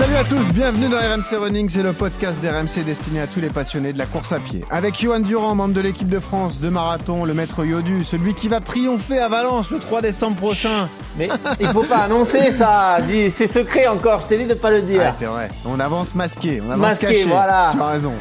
[0.00, 3.50] Salut à tous, bienvenue dans RMC Running, c'est le podcast d'RMC destiné à tous les
[3.50, 4.64] passionnés de la course à pied.
[4.70, 8.48] Avec Johan Durand, membre de l'équipe de France de marathon, le maître Yodu, celui qui
[8.48, 10.88] va triompher à Valence le 3 décembre prochain.
[11.18, 11.28] Mais
[11.60, 12.96] il faut pas annoncer ça,
[13.30, 15.02] c'est secret encore, je t'ai dit de pas le dire.
[15.04, 17.24] Ah, c'est vrai, on avance masqué, on avance Masqué, caché.
[17.24, 17.68] voilà.
[17.74, 18.12] Tu as raison.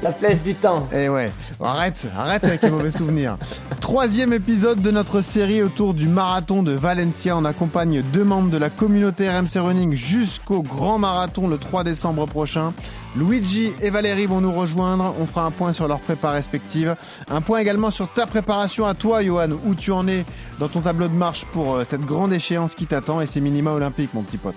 [0.00, 0.88] La flèche du temps.
[0.92, 3.36] Eh ouais, arrête, arrête avec les mauvais souvenirs.
[3.80, 7.36] Troisième épisode de notre série autour du marathon de Valencia.
[7.36, 12.26] On accompagne deux membres de la communauté RMC Running jusqu'au grand marathon le 3 décembre
[12.26, 12.72] prochain.
[13.16, 15.14] Luigi et Valérie vont nous rejoindre.
[15.20, 16.94] On fera un point sur leur prépa respective.
[17.28, 20.24] Un point également sur ta préparation à toi, Johan, où tu en es
[20.60, 23.72] dans ton tableau de marche pour euh, cette grande échéance qui t'attend et ces minima
[23.72, 24.54] olympiques, mon petit pote?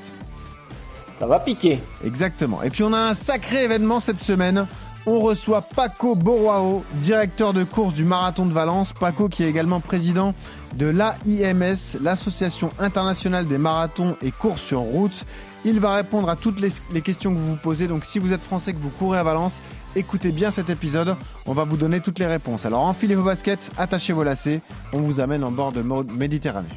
[1.20, 1.80] Ça va piquer.
[2.04, 2.62] Exactement.
[2.64, 4.68] Et puis on a un sacré événement cette semaine.
[5.08, 8.94] On reçoit Paco Boroao, directeur de course du Marathon de Valence.
[8.94, 10.36] Paco qui est également président
[10.76, 15.26] de l'AIMS, l'Association internationale des marathons et courses sur route.
[15.64, 17.88] Il va répondre à toutes les, questions que vous vous posez.
[17.88, 19.62] Donc si vous êtes français que vous courez à Valence,
[19.96, 21.16] écoutez bien cet épisode.
[21.46, 22.66] On va vous donner toutes les réponses.
[22.66, 24.62] Alors enfilez vos baskets, attachez vos lacets.
[24.94, 26.68] On vous amène en bord de Méditerranée.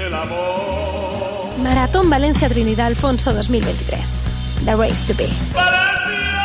[0.00, 1.58] Del amor.
[1.62, 4.16] Maratón Valencia Trinidad Alfonso 2023.
[4.64, 5.28] The Race to Be.
[5.52, 6.42] Valencia,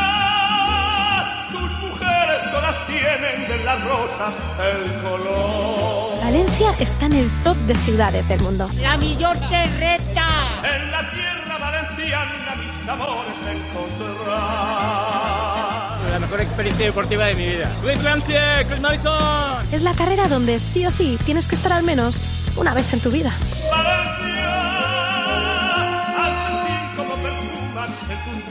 [1.52, 6.19] tus mujeres todas tienen de las rosas el color.
[6.22, 8.69] Valencia está en el top de ciudades del mundo.
[8.81, 10.28] La millor terreta.
[10.63, 14.35] En la tierra valenciana mis amores encontrarás.
[16.12, 17.72] La mejor experiencia deportiva de mi vida.
[17.84, 19.66] Luis Valencia, Chris Madison.
[19.72, 22.22] Es la carrera donde sí o sí tienes que estar al menos
[22.57, 23.31] una vez en tu vida.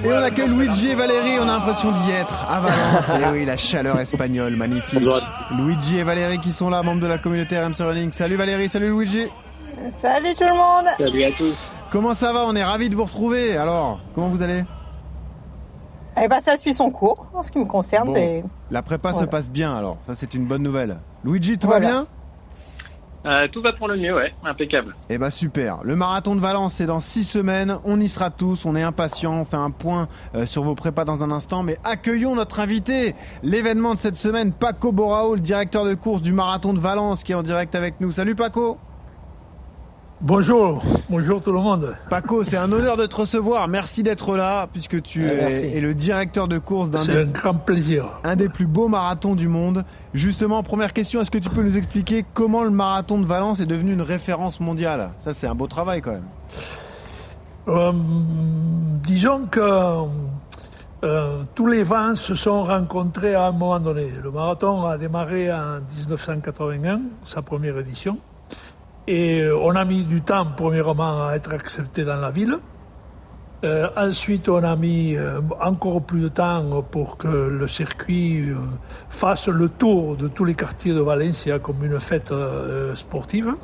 [0.05, 0.95] Et on accueille Luigi et.
[0.95, 3.23] Valérie, on a l'impression d'y être à Valence.
[3.23, 5.09] Et oui, la chaleur espagnole, magnifique.
[5.57, 8.13] Luigi et Valérie qui sont là, membres de la communauté RMC Running.
[8.13, 9.27] Salut Valérie, salut Luigi.
[9.97, 10.87] Salut tout le monde.
[10.99, 11.57] Salut à tous.
[11.91, 12.45] Comment ça va?
[12.47, 13.57] On est ravis de vous retrouver.
[13.57, 14.65] Alors, comment vous allez?
[16.23, 18.13] Eh ben ça suit son cours, en ce qui me concerne.
[18.13, 18.45] Bon.
[18.71, 20.99] La prépa se passe bien alors, ça c'est une bonne nouvelle.
[21.25, 21.87] Luigi, tout Voilà.
[21.87, 22.07] va bien?
[23.27, 24.95] Euh, tout va pour le mieux, ouais, impeccable.
[25.09, 25.83] Eh bah super.
[25.83, 27.79] Le marathon de Valence c'est dans 6 semaines.
[27.85, 28.65] On y sera tous.
[28.67, 29.41] On est impatients.
[29.41, 31.62] On fait un point euh, sur vos prépas dans un instant.
[31.62, 33.15] Mais accueillons notre invité.
[33.43, 37.33] L'événement de cette semaine, Paco Borao, le directeur de course du marathon de Valence, qui
[37.33, 38.11] est en direct avec nous.
[38.11, 38.79] Salut Paco.
[40.27, 41.95] Bonjour, bonjour tout le monde.
[42.09, 43.69] Paco, c'est un honneur de te recevoir.
[43.69, 45.67] Merci d'être là, puisque tu merci.
[45.67, 48.07] es, le directeur de course d'un C'est des, un grand plaisir.
[48.25, 49.85] un des plus beaux marathons du monde.
[50.15, 53.67] Justement, première question, est-ce que tu peux nous expliquer comment le marathon de Valence est
[53.67, 55.11] devenu une référence mondiale?
[55.19, 56.29] Ça, c'est un beau travail quand même.
[57.69, 57.93] Euh,
[59.03, 59.61] disons que
[61.05, 64.09] euh, tous les vents se sont rencontrés à un moment donné.
[64.23, 68.17] Le marathon a démarré en 1981, sa première édition.
[69.07, 72.57] Et euh, on a mis du temps, premièrement, à être accepté dans la ville.
[73.65, 78.47] Euh, ensuite, on a mis euh, encore plus de temps pour que le circuit
[79.09, 82.33] fasse le tour de tous les quartiers de Valencia comme une fête
[82.95, 83.55] sportive.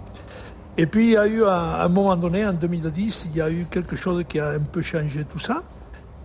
[0.78, 3.51] Et puis, il y a eu, à un moment donné, en 2010, il y a
[3.51, 5.62] eu quelque chose qui a un peu changé tout ça,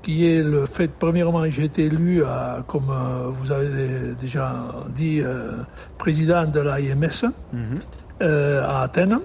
[0.01, 2.23] qui est le fait, premièrement, j'ai été élu,
[2.67, 2.93] comme
[3.33, 4.53] vous avez déjà
[4.93, 5.21] dit,
[5.97, 7.75] président de l'AIMS euh,
[8.21, 9.19] à Athènes.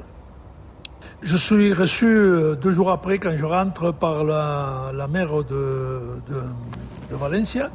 [1.22, 6.00] Je suis reçu euh, deux jours après, quand je rentre, par la, la maire de,
[6.28, 6.40] de,
[7.10, 7.68] de Valencia,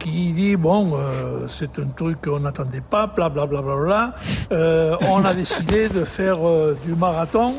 [0.00, 4.14] qui dit bon, euh, c'est un truc qu'on n'attendait pas, bla bla bla bla bla.
[4.50, 7.54] Euh, on a décidé de faire euh, du marathon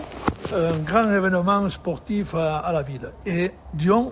[0.54, 3.10] un grand événement sportif à, à la ville.
[3.26, 4.12] Et disons,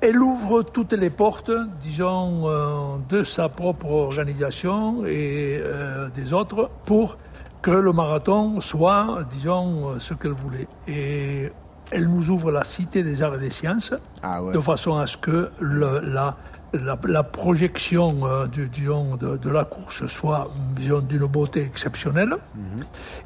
[0.00, 1.50] elle ouvre toutes les portes,
[1.82, 7.16] disons, euh, de sa propre organisation et euh, des autres pour
[7.62, 10.68] que le marathon soit, disons, ce qu'elle voulait.
[10.86, 11.50] Et
[11.90, 14.52] elle nous ouvre la Cité des Arts et des Sciences, Ah ouais.
[14.52, 16.36] de façon à ce que le- la,
[16.74, 22.36] la, la projection euh, du, disons, de, de la course soit disons, d'une beauté exceptionnelle.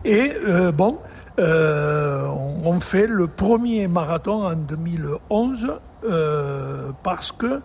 [0.05, 0.99] Et euh, bon,
[1.41, 5.73] euh, on, on fait le premier marathon en 2011
[6.05, 7.61] euh, parce que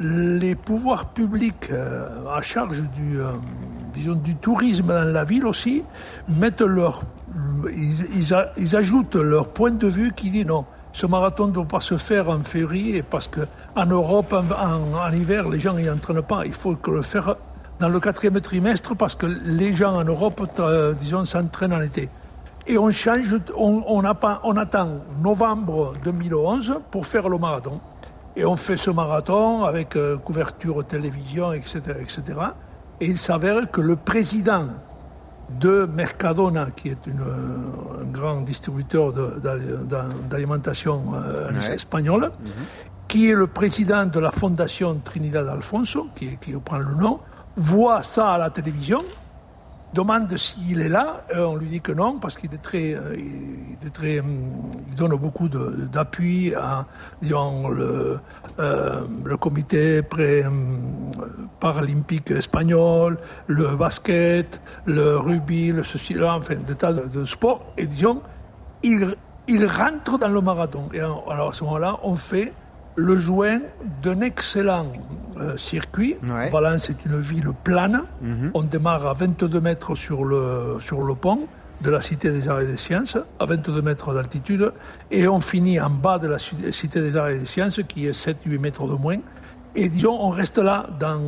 [0.00, 1.70] les pouvoirs publics
[2.30, 3.18] à charge du,
[3.94, 5.82] disons, du tourisme dans la ville aussi
[6.28, 7.02] mettent leur,
[7.70, 10.64] ils, ils ajoutent leur point de vue qui dit non.
[10.94, 13.40] Ce marathon ne doit pas se faire en février parce que
[13.76, 16.44] en Europe, en, en- hiver, les gens n'y entraînent pas.
[16.44, 17.36] Il faut que le faire
[17.78, 22.10] dans le quatrième trimestre parce que les gens en Europe, euh, disons, s'entraînent en été.
[22.66, 24.02] Et on change, on, on,
[24.44, 24.88] on attend
[25.22, 27.80] novembre 2011 pour faire le marathon.
[28.36, 32.22] Et on fait ce marathon avec euh, couverture télévision, etc., etc.
[33.02, 34.68] Et il s'avère que le président
[35.58, 39.12] de Mercadona, qui est une, un grand distributeur
[40.30, 41.74] d'alimentation euh, Ouais.
[41.74, 42.30] espagnole,
[43.08, 47.18] qui est le président de la fondation Trinidad Alfonso, qui, qui prend le nom,
[47.56, 49.02] voit ça à la télévision,
[49.92, 53.16] demande s'il est là, euh, on lui dit que non, parce qu'il est très, euh,
[54.20, 56.86] hum, il donne beaucoup d'appui à,
[57.20, 58.18] disons, le,
[58.58, 60.00] euh, comité
[60.46, 61.12] hum,
[61.60, 67.86] paralympique espagnol, le basket, le rugby, le ceci, là, enfin, des tas de, sports, et
[67.86, 68.22] disons,
[68.82, 69.16] il,
[69.48, 70.88] il rentre dans le marathon.
[70.94, 72.52] Et alors à ce moment-là, on fait
[72.96, 73.60] le joint
[74.02, 74.92] d'un excellent
[75.38, 76.16] euh, circuit.
[76.28, 76.50] Ouais.
[76.50, 78.02] Valence est une ville plane.
[78.20, 78.50] Mhm.
[78.54, 81.46] On démarre à 22 mètres sur le, sur le pont
[81.80, 84.72] de la Cité des Arts et des Sciences, à 22 mètres d'altitude,
[85.10, 88.06] et on finit en bas de la Ci- Cité des Arts et des Sciences, qui
[88.06, 89.16] est 7-8 mètres de moins.
[89.74, 91.18] Et disons, on reste là dans,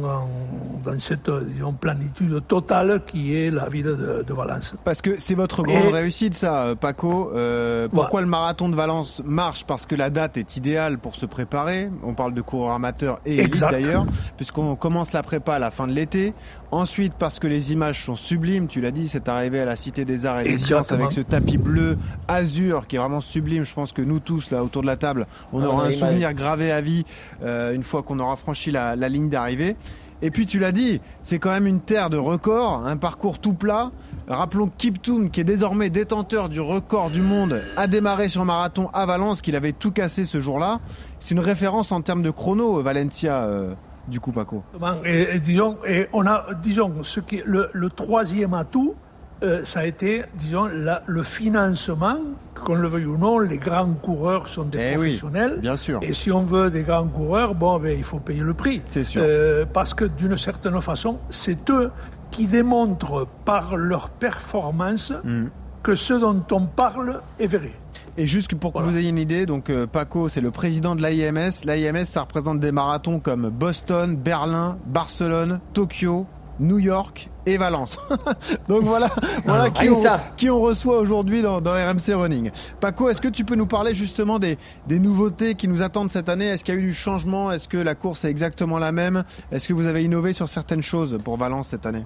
[0.84, 4.74] dans cette disons, plénitude totale qui est la ville de, de Valence.
[4.84, 7.30] Parce que c'est votre grande Et- réussite, ça, Paco.
[7.34, 9.64] Euh, pourquoi le marathon de Valence marche?
[9.64, 11.90] Parce que la date est idéale pour se préparer.
[12.02, 14.04] On parle de coureurs amateurs et élites d'ailleurs,
[14.36, 16.34] puisqu'on commence la prépa à la fin de l'été.
[16.74, 20.04] Ensuite, parce que les images sont sublimes, tu l'as dit, c'est arrivé à la Cité
[20.04, 23.62] des Arts et des Sciences avec ce tapis bleu azur qui est vraiment sublime.
[23.62, 26.34] Je pense que nous tous, là, autour de la table, on Ah, aura un souvenir
[26.34, 27.04] gravé à vie
[27.44, 29.76] euh, une fois qu'on aura franchi la, la ligne d'arrivée.
[30.20, 33.54] Et puis tu l'as dit, c'est quand même une terre de records, un parcours tout
[33.54, 33.92] plat.
[34.26, 38.88] Rappelons que Kiptoum, qui est désormais détenteur du record du monde, a démarré sur marathon
[38.92, 40.80] à Valence, qu'il avait tout cassé ce jour-là.
[41.20, 43.74] C'est une référence en termes de chrono, Valencia, euh,
[44.08, 44.62] du coup, Paco.
[45.04, 48.94] Et, et disons, et on a, disons, ce qui le, le troisième atout,
[49.42, 52.18] euh, ça a été, disons, la- le financement,
[52.64, 55.58] qu'on le veuille ou non, les grands coureurs sont des Eh oui, professionnels.
[55.60, 55.98] bien sûr.
[56.02, 58.80] Et si on veut des grands coureurs, bon, ben, il faut payer le prix.
[58.88, 59.22] C'est sûr.
[59.24, 61.90] Euh, parce que d'une certaine façon, c'est eux
[62.30, 65.46] qui démontrent par leur performance Mm.
[65.82, 67.72] que ce dont on parle est vrai.
[68.16, 71.02] Et juste pour que vous ayez une idée, donc euh, Paco, c'est le président de
[71.02, 71.50] l'AIMS.
[71.64, 76.24] L'AIMS, ça représente des marathons comme Boston, Berlin, Barcelone, Tokyo,
[76.60, 77.98] New York et Valence.
[78.68, 79.10] donc voilà,
[79.44, 80.20] voilà qui, on, ça.
[80.36, 82.52] qui on reçoit aujourd'hui dans, dans RMC Running.
[82.78, 86.28] Paco, est-ce que tu peux nous parler justement des, des nouveautés qui nous attendent cette
[86.28, 86.46] année?
[86.46, 87.50] Est-ce qu'il y a eu du changement?
[87.50, 89.24] Est-ce que la course est exactement la même?
[89.50, 92.04] Est-ce que vous avez innové sur certaines choses pour Valence cette année?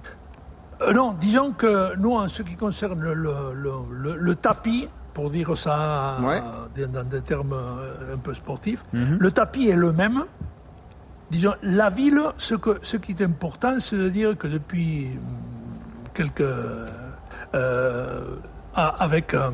[0.81, 5.29] Euh, non, disons que nous, en ce qui concerne le, le- le- le tapis, pour
[5.29, 6.41] dire ça Ouais.
[6.77, 9.17] euh, dans des termes euh, un peu sportifs, Mhm.
[9.19, 10.23] le tapis est le même.
[11.31, 15.19] Disons, la ville, ce, que, ce qui est important, c'est de dire que depuis hum,
[16.13, 16.41] quelques.
[17.53, 18.35] euh,
[18.75, 19.49] avec, euh,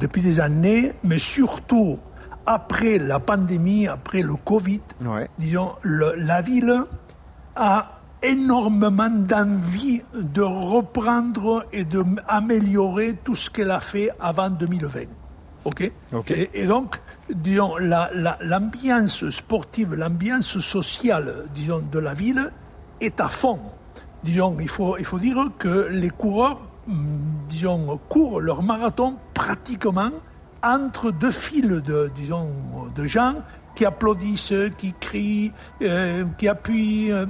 [0.00, 1.98] depuis des années, mais surtout
[2.46, 5.28] après la pandémie, après le Covid, Ouais.
[5.38, 6.82] disons, le- la ville
[7.56, 7.93] a
[8.24, 15.00] énormément d'envie de reprendre et d'améliorer tout ce qu'elle a fait avant 2020.
[15.66, 16.30] OK, Ok.
[16.30, 16.96] Et, et donc,
[17.32, 22.52] disons, la- la- l'ambiance sportive, l'ambiance sociale, disons, de la ville
[23.00, 23.58] est à fond.
[24.22, 27.16] Disons, il faut, il faut dire que les coureurs, hum,
[27.48, 30.10] disons, courent leur marathon pratiquement
[30.62, 32.48] entre deux files de, disons,
[32.94, 33.34] de gens
[33.74, 35.52] qui applaudissent, qui crient,
[35.82, 37.10] euh, qui appuient.
[37.12, 37.26] euh,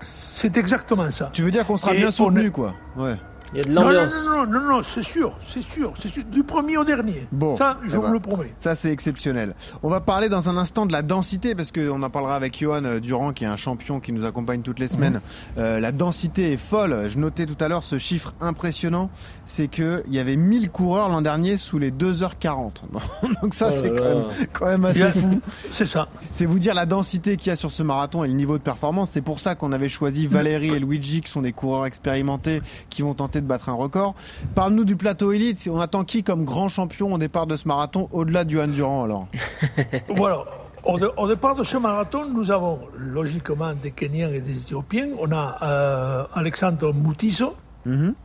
[0.00, 1.30] c'est exactement ça.
[1.32, 3.16] Tu veux dire qu'on sera Et bien soutenu, est- quoi Ouais.
[3.52, 4.24] Il y a de Non, non, l'ambiance.
[4.26, 6.24] non, non, non, non, c'est sûr, c'est sûr, c'est sûr.
[6.24, 7.28] Du premier au dernier.
[7.30, 8.52] Bon, ça, je eh vous ben, le promets.
[8.58, 9.54] Ça, c'est exceptionnel.
[9.84, 12.84] On va parler dans un instant de la densité, parce qu'on en parlera avec Johan
[12.84, 15.20] euh, Durand, qui est un champion qui nous accompagne toutes les semaines.
[15.58, 17.04] Euh, la densité est folle.
[17.08, 19.10] Je notais tout à l'heure ce chiffre impressionnant,
[19.46, 22.72] c'est qu'il y avait 1000 coureurs l'an dernier sous les 2h40.
[23.42, 25.40] Donc ça, Oh c'est quand même, quand même assez fou.
[25.70, 26.08] C'est ça.
[26.32, 28.62] C'est vous dire la densité qu'il y a sur ce marathon et le niveau de
[28.62, 29.10] performance.
[29.12, 32.60] C'est pour ça qu'on avait choisi Valérie et Luigi, qui sont des coureurs expérimentés,
[32.90, 34.14] qui vont tenter de battre un record.
[34.54, 35.68] Parle-nous du plateau élite.
[35.70, 39.04] On attend qui comme grand champion au départ de ce marathon, au-delà du Han Durand
[39.04, 39.28] alors?
[40.08, 40.44] Voilà.
[40.84, 45.08] Au départ de ce marathon, nous avons logiquement des Kenyans et des Éthiopiens.
[45.18, 47.56] On a euh, Alexandre Moutiso,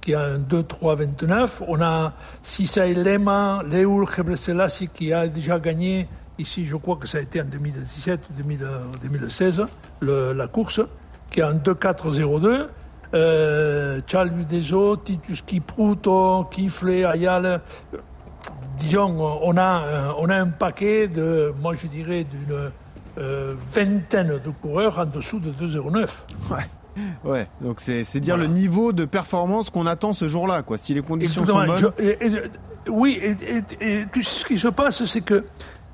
[0.02, 1.64] qui a un 2-3-29.
[1.68, 6.08] On a Sisai Lema, Leul Gebreselassie, qui a déjà gagné,
[6.40, 9.66] ici je crois que ça a été en 2017 ou 2000, euh, 2016,
[10.00, 10.82] le- la course,
[11.30, 12.68] qui a un 2-4-0-2.
[13.14, 17.62] Euh, Charles Udeso, Titus Kipruto, Kifle, Ayala
[18.78, 22.72] disons, on a, euh, on a un paquet de, moi je dirais, d'une
[23.20, 26.08] euh, vingtaine de coureurs en dessous de 2,09.
[26.50, 26.58] Ouais.
[27.24, 30.78] Ouais, donc c'est dire le niveau de performance qu'on attend ce jour-là, quoi.
[30.78, 31.78] Si les conditions sont bonnes.
[31.98, 32.42] Je- et- et-
[32.90, 33.36] oui, et,
[33.82, 35.46] et- ce qui se passe, c'est que,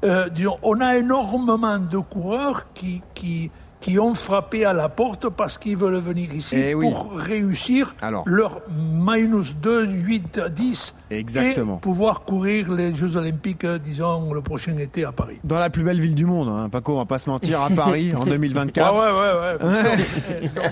[0.03, 5.29] euh, disons, on a énormément de coureurs qui, qui, qui ont frappé à la porte
[5.29, 6.89] parce qu'ils veulent venir ici Eh oui.
[6.89, 8.23] pour réussir Alors.
[8.25, 11.77] leur minus 2, 8, 10 Exactement.
[11.77, 15.39] et pouvoir courir les Jeux Olympiques, euh, disons, le prochain été à Paris.
[15.43, 16.69] Dans la plus belle ville du monde, hein.
[16.69, 18.93] Paco, on va pas se mentir, à Paris en 2024.
[18.93, 19.67] Ouais, ouais, ouais.
[19.69, 20.49] ouais.
[20.57, 20.69] Euh,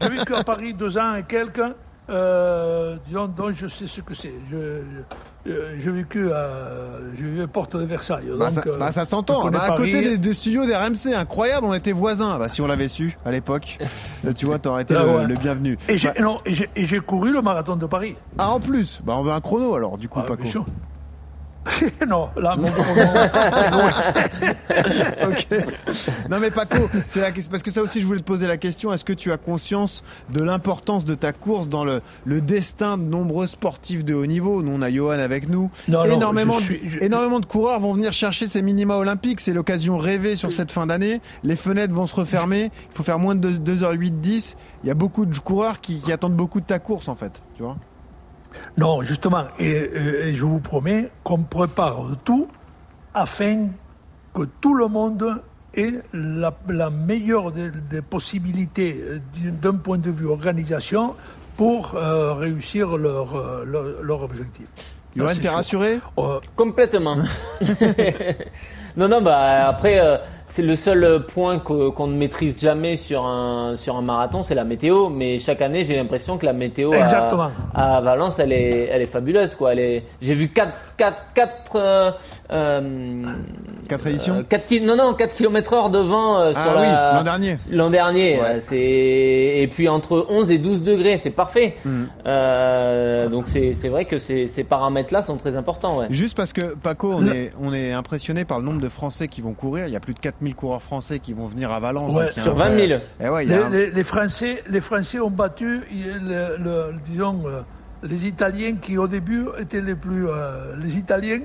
[0.00, 1.62] J'ai vécu, à Paris deux ans et quelques.
[2.10, 4.32] Euh, disons, donc je sais ce que c'est.
[4.50, 4.80] Je-
[5.78, 6.48] J'ai vécu à,
[7.14, 8.26] j'ai vécu à Porte de Versailles.
[8.38, 9.40] Bah, donc, ça, euh, bah, ça je s'entend.
[9.42, 9.90] connais Bah, à Paris.
[9.90, 12.38] côté des, des studios des RMC, incroyable, on était voisins.
[12.38, 13.78] Bah, si on l'avait su à l'époque,
[14.26, 15.26] euh, tu vois, t'aurais été le, ouais.
[15.26, 15.78] le bienvenu.
[15.88, 18.16] Et j'ai, Bah, non, et j'ai, et j'ai couru le marathon de Paris.
[18.38, 20.44] ah, en plus, bah, on veut un chrono alors, du coup, Ah, Paco.
[22.08, 23.88] non, là, mon, mon-
[25.30, 25.46] Ok.
[26.30, 28.56] Non mais Paco, c'est la question parce que ça aussi je voulais te poser la
[28.56, 28.92] question.
[28.92, 33.02] Est-ce que tu as conscience de l'importance de ta course dans le, le destin de
[33.02, 34.62] nombreux sportifs de haut niveau?
[34.62, 35.70] Nous on a Johan avec nous.
[35.88, 38.96] Non, non, énormément, je de- suis- je- énormément de coureurs vont venir chercher ces minima
[38.96, 39.40] olympiques.
[39.40, 41.20] C'est l'occasion rêvée sur cette fin d'année.
[41.42, 42.70] Les fenêtres vont se refermer.
[42.92, 44.56] Il faut faire moins de 2h08 10.
[44.84, 47.42] Il y a beaucoup de coureurs qui, qui attendent beaucoup de ta course en fait.
[47.56, 47.76] Tu vois
[48.76, 52.48] Non, justement, et, et- et je vous promets qu'on prépare tout
[53.14, 53.68] afin
[54.34, 55.42] que tout le monde
[55.74, 59.18] ait la, la meilleure des, des possibilités euh,
[59.62, 61.14] d'un point de vue organisation
[61.56, 64.66] pour euh, réussir leur, euh, leur, leur objectif.
[65.16, 65.98] Johan, t'es rassuré?
[66.18, 67.16] Euh, Complètement.
[68.96, 70.16] non, non, bah après, euh,
[70.48, 74.54] c'est le seul point que- qu'on ne maîtrise jamais sur un, sur un marathon, c'est
[74.54, 75.08] la météo.
[75.08, 76.92] Mais chaque année, j'ai l'impression que la météo
[77.74, 79.54] à, Valence, elle est, elle est fabuleuse.
[79.54, 79.72] Quoi.
[79.72, 82.10] Elle est, j'ai vu 4, 4, 4, euh,
[82.50, 83.22] euh,
[83.88, 86.72] Quatre éditions euh, 4 ki- non, non, 4 km heure de vent euh, Ah sur
[86.72, 87.56] oui, la- l'an dernier.
[87.70, 88.46] L'an dernier, Ouais.
[88.46, 91.76] euh, c'est et puis entre 11 et 12 degrés, c'est parfait.
[92.26, 95.98] Euh, donc c'est c'est vrai que ces, ces paramètres-là sont très importants.
[95.98, 96.06] Ouais.
[96.10, 99.40] Juste parce que Paco, on est, on est impressionné par le nombre de Français qui
[99.40, 99.86] vont courir.
[99.86, 102.14] Il y a plus de 4000 coureurs français qui vont venir à Valence.
[102.14, 102.32] Ouais.
[102.34, 103.00] Sur un 20 vrai- 000.
[103.20, 107.60] Eh ouais, un- les- les Français, les Français ont battu, le- le- disons, euh,
[108.04, 110.28] les Italiens qui au début étaient les plus...
[110.28, 111.40] euh, les Italiens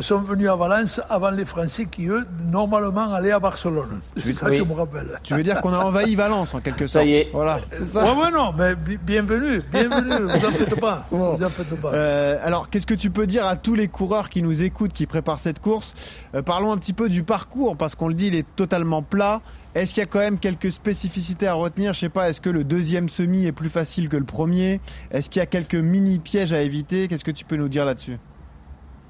[0.00, 4.00] sont venus à Valence avant les Français qui, eux, normalement, allaient à Barcelone.
[4.16, 4.56] C'est ça, Oui.
[4.56, 5.18] je me rappelle.
[5.22, 7.28] Tu veux dire qu'on a envahi Valence en quelque Ça sorte y est.
[7.32, 8.04] Voilà, ça.
[8.04, 11.34] Ouais, ouais, non, mais bi- bienvenue, bienvenue, vous en faites pas, Bon.
[11.36, 11.92] vous en faites pas.
[11.92, 15.06] Euh, alors, qu'est-ce que tu peux dire à tous les coureurs qui nous écoutent, qui
[15.06, 15.92] préparent cette course?
[16.34, 19.40] Euh, Parlons un petit peu du parcours, parce qu'on le dit, il est totalement plat.
[19.74, 21.92] Est-ce qu'il y a quand même quelques spécificités à retenir?
[21.94, 24.80] Je sais pas, est-ce que le deuxième semi est plus facile que le premier?
[25.10, 27.08] Est-ce qu'il y a quelques mini pièges à éviter?
[27.08, 28.18] Qu'est-ce que tu peux nous dire là-dessus?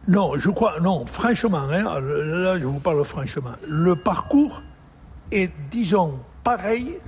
[0.09, 4.63] Non, je crois, non, franchement, hein, là je vous parle franchement, le parcours
[5.31, 6.99] est, disons, pareil,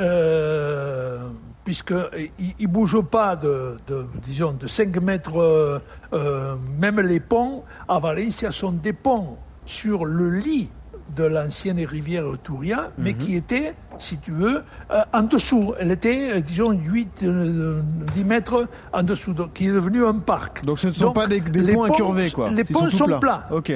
[0.00, 1.28] euh,
[1.64, 3.78] puisqu'il ne bouge pas de,
[4.24, 5.78] disons, de 5 mètres, euh,
[6.12, 10.68] euh, même les ponts, à Valencia sont des ponts sur le lit
[11.14, 15.74] de l'ancienne rivière Touria, mais qui était, si tu veux, euh, en dessous.
[15.78, 17.82] Elle était, euh, disons, 8, euh,
[18.14, 20.64] 10 mètres en dessous, donc, qui est devenu un parc.
[20.64, 22.50] Donc ce ne sont Donc, pas des, ponts incurvés, quoi.
[22.50, 23.18] Les ponts sont plats.
[23.18, 23.46] plats.
[23.50, 23.72] Ok.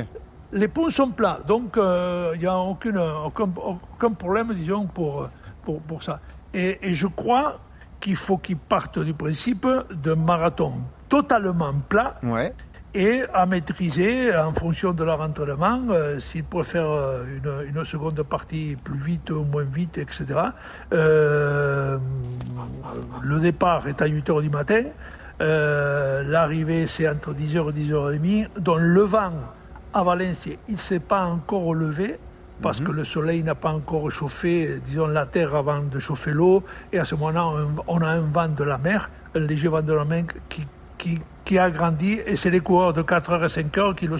[0.53, 5.29] Les ponts sont plats, donc euh, il n'y a aucune, aucun, aucun problème, disons, pour,
[5.65, 6.21] pour, pour ça.
[6.55, 7.59] Et, et je crois
[8.01, 10.75] qu'il faut qu'ils partent du principe d'un marathon
[11.09, 12.55] totalement plat Ouais.
[12.97, 18.21] Et à maîtriser en fonction de leur entraînement, euh, s'ils préfèrent euh, une, une seconde
[18.23, 20.25] partie plus vite ou moins vite, etc.
[20.95, 21.99] Euh,
[23.23, 24.83] le départ est à 8h du matin,
[25.43, 29.33] euh, l'arrivée c'est entre 10h et 10h30, donc le vent
[29.93, 32.19] à Valencia, il ne s'est pas encore levé,
[32.63, 36.65] parce que le soleil n'a pas encore chauffé, disons, la terre avant de chauffer l'eau,
[36.91, 39.83] et à ce moment-là, on, on a un vent de la mer, un léger vent
[39.83, 40.67] de la mer qui,
[40.99, 44.17] qui, qui a grandi, et c'est les coureurs de 4h et 5h qui le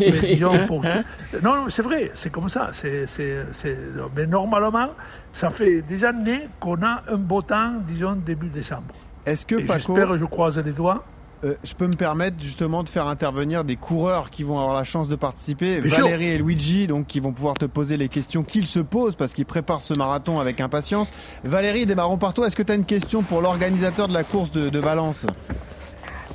[0.00, 0.82] mais disons, pour...
[0.82, 2.68] Non, non, c'est vrai, c'est comme ça.
[2.72, 3.76] C'est, c'est, c'est...
[4.16, 4.90] Mais normalement,
[5.32, 8.94] ça fait des années qu'on a un beau temps, disons, début décembre.
[9.24, 11.04] Est-ce que J'espère, je croise les doigts.
[11.44, 14.84] euh, je peux me permettre justement de faire intervenir des coureurs qui vont avoir la
[14.84, 16.04] chance de participer, Bien sûr.
[16.04, 19.34] Valérie et Luigi, donc qui vont pouvoir te poser les questions qu'ils se posent parce
[19.34, 21.12] qu'ils préparent ce marathon avec impatience.
[21.44, 22.46] Valérie, démarrons par toi.
[22.46, 25.26] Est-ce que tu as une question pour l'organisateur de la course de, de Valence?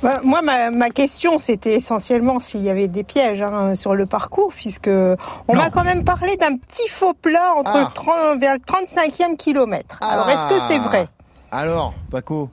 [0.02, 4.06] Bah, moi, ma, ma question, c'était essentiellement s'il y avait des pièges hein, sur le
[4.06, 7.80] parcours, puisque on m'a quand même parlé d'un petit faux plat entre Ah.
[7.88, 9.98] le 30 vers le 35e kilomètre.
[10.02, 11.06] Alors, est-ce que c'est vrai?
[11.52, 12.50] Alors, Paco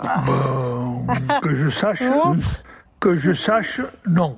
[0.00, 2.36] Ben, que je sache, Non.
[2.98, 4.36] que je sache, non.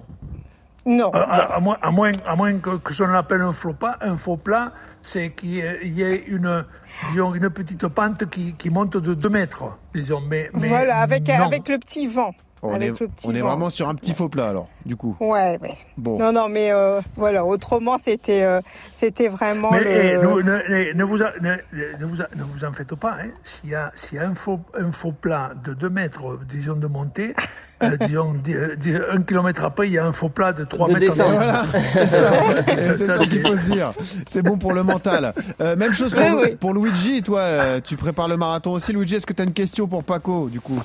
[0.86, 1.10] Non.
[1.14, 3.72] À, à- à moins, à moins, à moins que, que ce qu'on appelle un faux
[3.72, 6.64] plat, un faux plat, c'est qu'il y ait une,
[7.10, 10.20] disons, une petite pente qui, qui monte de 2 mètres, disons.
[10.28, 11.44] Mais, mais Voilà, avec, non.
[11.46, 12.34] avec le petit vent.
[12.68, 13.48] On avec est, le petit on est vent.
[13.48, 15.16] vraiment sur un petit faux plat alors, du coup.
[15.20, 15.76] Ouais, ouais.
[15.96, 16.18] Bon.
[16.18, 18.60] Non, non, mais euh, voilà, autrement, c'était euh,
[18.92, 19.90] c'était vraiment Mais le...
[19.90, 21.56] eh, ne, ne- ne vous, a- ne,
[22.00, 23.16] ne vous, a- ne vous en faites pas.
[23.20, 23.28] Hein.
[23.42, 26.76] S'il y a, s'il y a un, faux, un faux plat de 2 mètres, disons,
[26.76, 27.34] de montée,
[27.82, 30.64] euh, disons, di- euh, di- un kilomètre après, il y a un faux plat de
[30.64, 31.06] 3 De mètres.
[31.14, 31.32] descente.
[31.32, 33.92] Voilà, c'est ça, Ça, c'est ça, ça qu'il c'est- faut se dire.
[34.28, 35.34] C'est bon pour le mental.
[35.60, 38.92] Euh, même chose pour, Oui, pour Luigi, toi, euh, tu prépares le marathon aussi.
[38.92, 40.80] Luigi, est-ce que tu as une question pour Paco, du coup?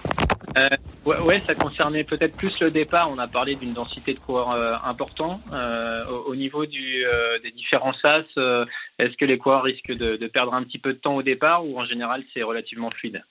[0.58, 0.70] Euh,
[1.06, 3.10] ouais, ça concernait peut-être plus le départ.
[3.12, 5.42] On a parlé d'une densité de coureurs euh, important.
[5.54, 8.66] Euh, au, au niveau euh, des différents SAS, euh,
[8.98, 11.80] est-ce que les coureurs risquent de, perdre un petit peu de temps au départ ou
[11.80, 13.24] en général c'est relativement fluide?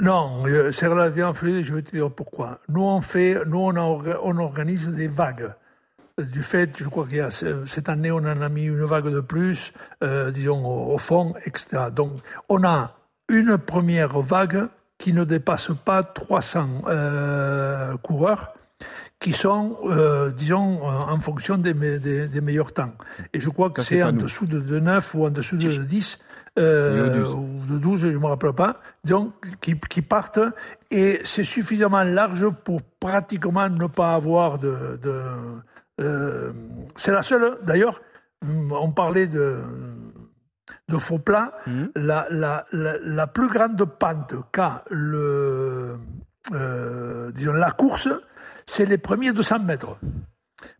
[0.00, 2.58] Non, c'est relativement fluide, je vais te dire pourquoi.
[2.68, 5.52] Nous, on fait, nous, on, orga- on organise des vagues.
[6.18, 8.84] Du fait, je crois qu'il y a, ce- cette année, on en a mis une
[8.84, 9.72] vague de plus,
[10.32, 11.86] disons, au fond, etc.
[11.92, 12.10] Donc,
[12.48, 12.96] on a
[13.28, 14.68] une première vague
[15.04, 18.54] qui ne dépasse pas 300 euh, coureurs
[19.20, 22.92] qui sont, euh, disons, euh, en fonction des, me- des, des meilleurs temps.
[23.34, 24.22] Et je crois que c'est en nous.
[24.22, 26.18] dessous de, de 9 ou en dessous de 10
[26.58, 30.40] euh, Et au ou de 12, je ne me rappelle pas, donc qui, qui partent
[30.90, 34.98] et c'est suffisamment large pour pratiquement ne pas avoir de.
[35.02, 35.20] de
[36.00, 36.52] euh,
[36.96, 38.00] c'est la seule, d'ailleurs,
[38.86, 39.62] on parlait de,
[40.88, 41.90] de faux plats, Mhm.
[41.96, 45.98] la, la, la, la plus grande pente qu'a le,
[46.52, 48.08] euh, disons, la course,
[48.66, 49.96] c'est les premiers 200 mètres.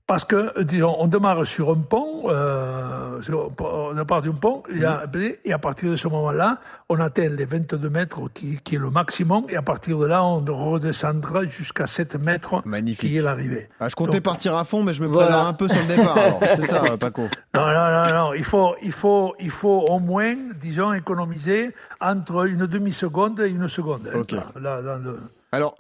[0.07, 5.05] Parce que, disons, on démarre sur un pont, euh, sur- on part d'un pont, a-
[5.47, 6.59] et à partir de ce moment-là,
[6.91, 10.23] on atteint les 22 mètres qui, qui est le maximum, et à partir de là,
[10.23, 12.63] on redescendra jusqu'à 7 mètres
[12.99, 13.71] qui est l'arrivée.
[13.81, 15.27] Ah, je comptais Donc- partir à fond, mais je me Voilà.
[15.29, 16.19] prépare un peu sur le départ.
[16.19, 16.41] alors.
[16.57, 17.23] C'est ça, Paco.
[17.55, 18.35] Non, non, non, non.
[18.35, 23.69] Il faut, il faut, il faut au moins, disons, économiser entre une demi-seconde et une
[23.69, 24.11] seconde.
[24.15, 24.33] hein, Ok.
[24.61, 25.21] là, dans le-
[25.55, 25.77] Alors,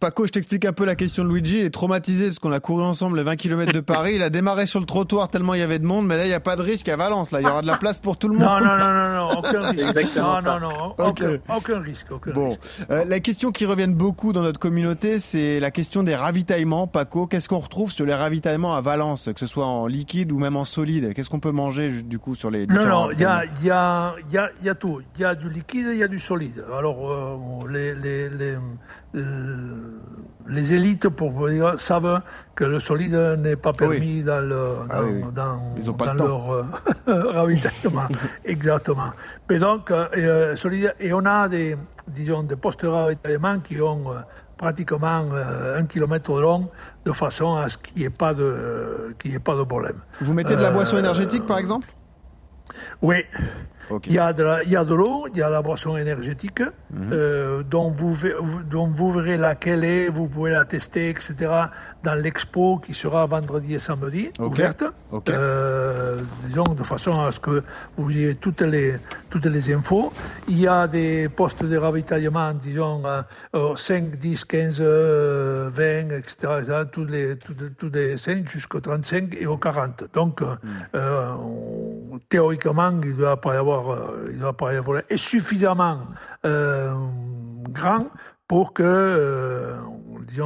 [0.00, 1.58] Paco, je t'explique un peu la question de Luigi.
[1.58, 4.12] Il est traumatisé parce qu'on a couru ensemble les 20 km de Paris.
[4.16, 6.28] Il a démarré sur le trottoir tellement il y avait de monde, mais là, il
[6.28, 7.30] n'y a pas de risque à Valence.
[7.30, 8.42] Là, il y aura de la place pour tout le monde.
[8.48, 9.86] Non, non, non, non, non, aucun risque.
[9.96, 11.22] Exactement non, non, non, Ok.
[11.22, 12.60] aucun, aucun risque, aucun Bon, risque.
[12.90, 16.86] Euh, la question qui revient beaucoup dans notre communauté, c'est la question des ravitaillements.
[16.86, 20.38] Paco, qu'est-ce qu'on retrouve sur les ravitaillements à Valence, que ce soit en liquide ou
[20.38, 21.14] même en solide?
[21.14, 23.70] Qu'est-ce qu'on peut manger du coup sur les Non, différents non, il y a, y,
[23.70, 25.00] a, il y, a, il y a tout.
[25.16, 26.64] Il y a du liquide, il y a du solide.
[26.76, 27.36] Alors, euh,
[27.70, 28.56] les, les, les,
[29.14, 29.74] euh,
[30.48, 32.20] les élites, pour vous dire, savent
[32.54, 35.20] que le solide n'est pas permis dans, le, Ah dans, oui.
[35.32, 36.64] dans, dans le leur euh,
[37.32, 38.06] ravitaillement.
[38.44, 39.10] Exactement.
[39.48, 41.76] Mais donc, euh, solide, et on a des,
[42.08, 44.04] disons, des postes de ravitaillement qui ont
[44.56, 45.24] pratiquement
[45.76, 46.68] un kilomètre de long,
[47.04, 49.96] de façon à ce qu'il n'y ait, pas de- qu'il y ait pas de problème.
[50.20, 51.88] Vous mettez de la boisson énergétique, par exemple?
[53.02, 53.16] Oui.
[53.90, 54.06] Ok.
[54.06, 57.10] Il y a de l'eau, il y a la boisson énergétique, Mhm.
[57.12, 58.16] euh, dont, vous,
[58.70, 61.34] dont vous verrez laquelle est, vous pouvez la tester, etc.,
[62.02, 64.52] dans l'expo qui sera vendredi et samedi, Ok.
[64.52, 64.84] ouverte.
[65.10, 65.28] Ok.
[65.30, 67.62] Euh, disons, de façon à ce que
[67.98, 68.94] vous ayez toutes les,
[69.30, 70.12] toutes les infos.
[70.48, 73.22] Il y a des postes de ravitaillement, disons, euh,
[73.56, 78.48] euh, 5, 10, 15, euh, 20, etc., etc., tous les, tous, les- tous les 5
[78.48, 80.04] jusqu'au 35 et au 40.
[80.14, 80.54] Donc, euh,
[80.94, 82.18] euh, on-
[82.52, 86.00] il ne doit pas y avoir, euh, il doit pas y avoir, et suffisamment
[86.44, 86.94] euh,
[87.68, 88.06] grand
[88.48, 89.76] pour que, euh,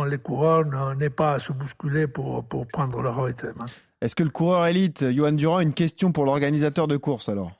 [0.08, 0.64] les coureurs
[0.96, 3.66] n'aient pas à se bousculer pour, pour prendre leur ravitaillement.
[4.00, 7.52] Est-ce que le coureur élite, Johan Durand, une question pour l'organisateur de course alors?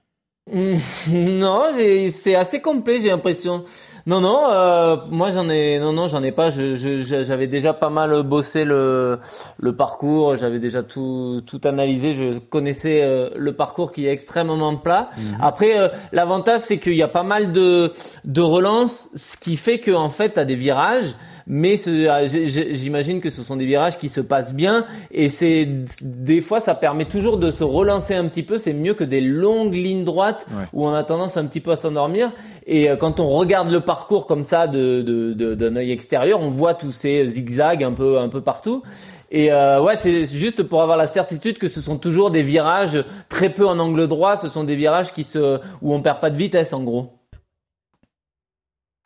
[1.11, 3.65] Non, j'ai- c'est assez complet, j'ai l'impression.
[4.07, 6.49] Non, non, euh, moi j'en ai, non, non, j'en ai pas.
[6.49, 9.19] Je, je- je- j'avais déjà pas mal bossé le,
[9.59, 10.37] le parcours.
[10.37, 12.13] J'avais déjà tout, tout analysé.
[12.13, 15.11] Je connaissais euh, le parcours qui est extrêmement plat.
[15.41, 17.93] Après, euh, l'avantage c'est qu'il y a pas mal de,
[18.25, 21.17] de relances, ce qui fait que en fait, t'as des virages.
[21.47, 25.69] Mais j- j'imagine que ce sont des virages qui se passent bien et c'est
[26.03, 28.59] des fois ça permet toujours de se relancer un petit peu.
[28.59, 30.65] C'est mieux que des longues lignes droites Ouais.
[30.73, 32.33] où on a tendance un petit peu à s'endormir.
[32.67, 36.41] Et euh, quand on regarde le parcours comme ça de de- de- d'un œil extérieur,
[36.41, 38.83] on voit tous ces zigzags un peu un peu partout.
[39.31, 43.05] Et euh, ouais, c'est juste pour avoir la certitude que ce sont toujours des virages
[43.29, 44.37] très peu en angle droit.
[44.37, 47.13] Ce sont des virages qui se où on perd pas de vitesse en gros.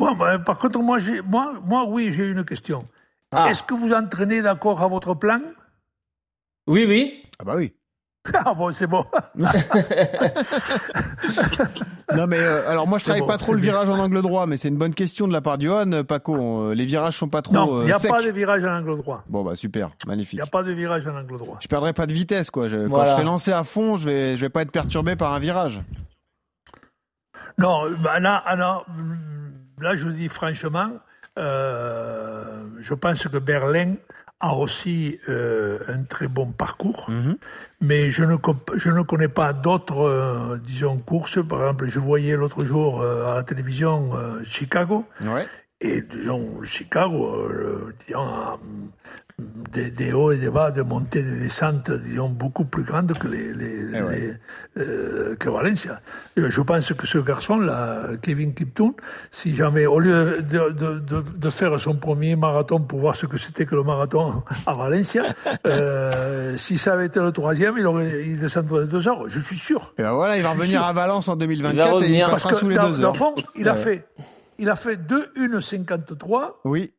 [0.01, 2.81] Bon, ben, par contre, moi, j'ai- moi, moi, oui, j'ai une question.
[3.33, 3.49] Ah.
[3.51, 5.41] Est-ce que vous entraînez d'accord à votre plan?
[6.67, 7.23] Oui, oui.
[7.39, 7.73] Ah bah oui.
[8.35, 9.05] Ah bon, c'est bon.
[12.13, 13.71] Non mais euh, alors moi je travaille bon, pas trop le bien.
[13.71, 16.03] virage en angle droit, mais c'est une bonne question de la part de Johan, euh,
[16.03, 16.35] Paco.
[16.65, 18.11] Euh, Les virages sont pas trop non, il n'y a secs.
[18.11, 19.23] pas de virage en angle droit.
[19.29, 20.39] Bon bah super, Il magnifique.
[20.39, 21.59] n'y a pas de virage en angle droit.
[21.61, 22.67] Je perdrai pas de vitesse quoi.
[22.67, 25.33] Je- Quand je serai lancé à fond, je vais je vais pas être perturbé par
[25.35, 25.81] un virage.
[27.59, 28.83] Non, ben là, ah non,
[29.81, 30.91] là, je dis franchement,
[31.39, 32.45] euh,
[32.81, 33.95] je pense que Berlin
[34.41, 37.37] a aussi euh, un très bon parcours, Mhm.
[37.83, 38.37] mais je ne,
[38.75, 41.39] je ne connais pas d'autres, euh, disons, courses.
[41.47, 44.13] Par exemple, je voyais l'autre jour à la télévision
[44.45, 45.47] Chicago, Ouais.
[45.81, 48.59] Et disons, Chicago, euh, disons, a,
[49.73, 53.27] des, des hauts et des bas, des montées, des descentes, disons, beaucoup plus grandes que,
[53.27, 54.37] les, les- Eh ouais.
[54.77, 56.03] les- euh, que Valencia.
[56.39, 58.95] Euh, Je pense que ce garçon-là, Kevin Kiptoon,
[59.31, 63.25] si jamais, au lieu de, de, de, de faire son premier marathon pour voir ce
[63.25, 65.35] que c'était que le marathon à Valencia,
[65.67, 69.41] euh, si ça avait été le troisième, il, aurait, il descendrait de deux heures, je
[69.41, 69.95] suis sûr.
[69.97, 70.83] Et ben voilà, il va revenir sûr.
[70.85, 72.29] à Valence en Il va 2024 et il revenir.
[72.29, 73.13] Parce passera que sous les deux dans heures.
[73.13, 74.05] le fond, il a fait,
[74.61, 76.93] il a fait 2 1,53 Oui.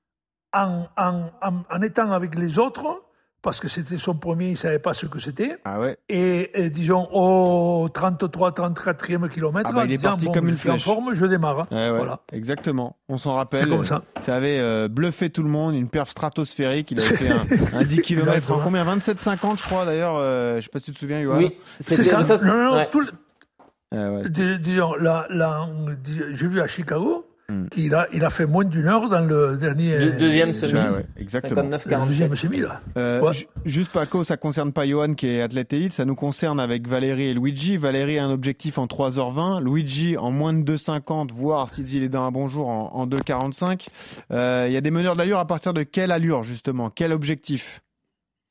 [0.54, 3.04] en, en, en, en étant avec les autres,
[3.41, 5.58] parce que c'était son premier, il ne savait pas ce que c'était.
[5.65, 5.97] Ah ouais.
[6.10, 10.45] Et, et disons, au 33, 34e kilomètre, Ah bah, il est disant, parti bon, comme
[10.45, 10.84] je une suis en flèche.
[10.86, 11.67] forme, je démarre.
[11.71, 12.19] Ouais, ouais, Voilà.
[12.34, 12.97] Exactement.
[13.10, 13.63] On s'en rappelle.
[13.63, 14.04] C'est comme ça.
[14.21, 16.91] Ça avait euh, bluffé tout le monde, une perf stratosphérique.
[16.91, 17.45] Il avait fait un,
[17.80, 18.84] un 10 km en combien?
[18.86, 20.17] 27,50 je crois d'ailleurs.
[20.17, 21.38] euh, je sais pas si tu te souviens, Johan.
[21.38, 21.58] Oui.
[21.80, 22.24] C'est ça.
[22.24, 22.89] c'est- Non, non, non, ouais.
[22.91, 23.12] tout le-
[23.93, 24.30] Ah ouais.
[24.60, 25.28] disons, la,
[26.04, 27.26] dis- j'ai vu à Chicago
[27.93, 29.97] A, il a fait moins d'une heure dans le dernier.
[29.99, 30.73] Deux- deuxième semi.
[30.83, 31.55] Ah ouais, exactement.
[31.55, 32.09] 59 Le 47.
[32.09, 32.81] deuxième semi, là.
[32.97, 33.33] Euh, Ouais.
[33.33, 36.87] ju- Juste Paco, ça concerne pas Johan qui est athlète élite, ça nous concerne avec
[36.87, 37.77] Valérie et Luigi.
[37.77, 42.23] Valérie a un objectif en 3h20, Luigi en moins de 2h50, voire s'il est dans
[42.23, 43.87] un bon jour en, en 2h45.
[44.31, 46.89] Euh, Il y a des meneurs d'allure à partir de quelle allure justement?
[46.89, 47.81] Quel objectif?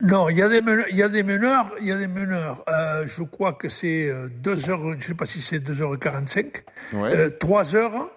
[0.02, 2.06] Non, il y a des meneurs, il y a des meneurs, il y a des
[2.06, 2.64] meneurs.
[2.68, 4.10] Euh, je crois que c'est
[4.42, 7.14] 2 heures, je sais pas si c'est 2h45, Ouais.
[7.14, 8.08] euh, 3 heures,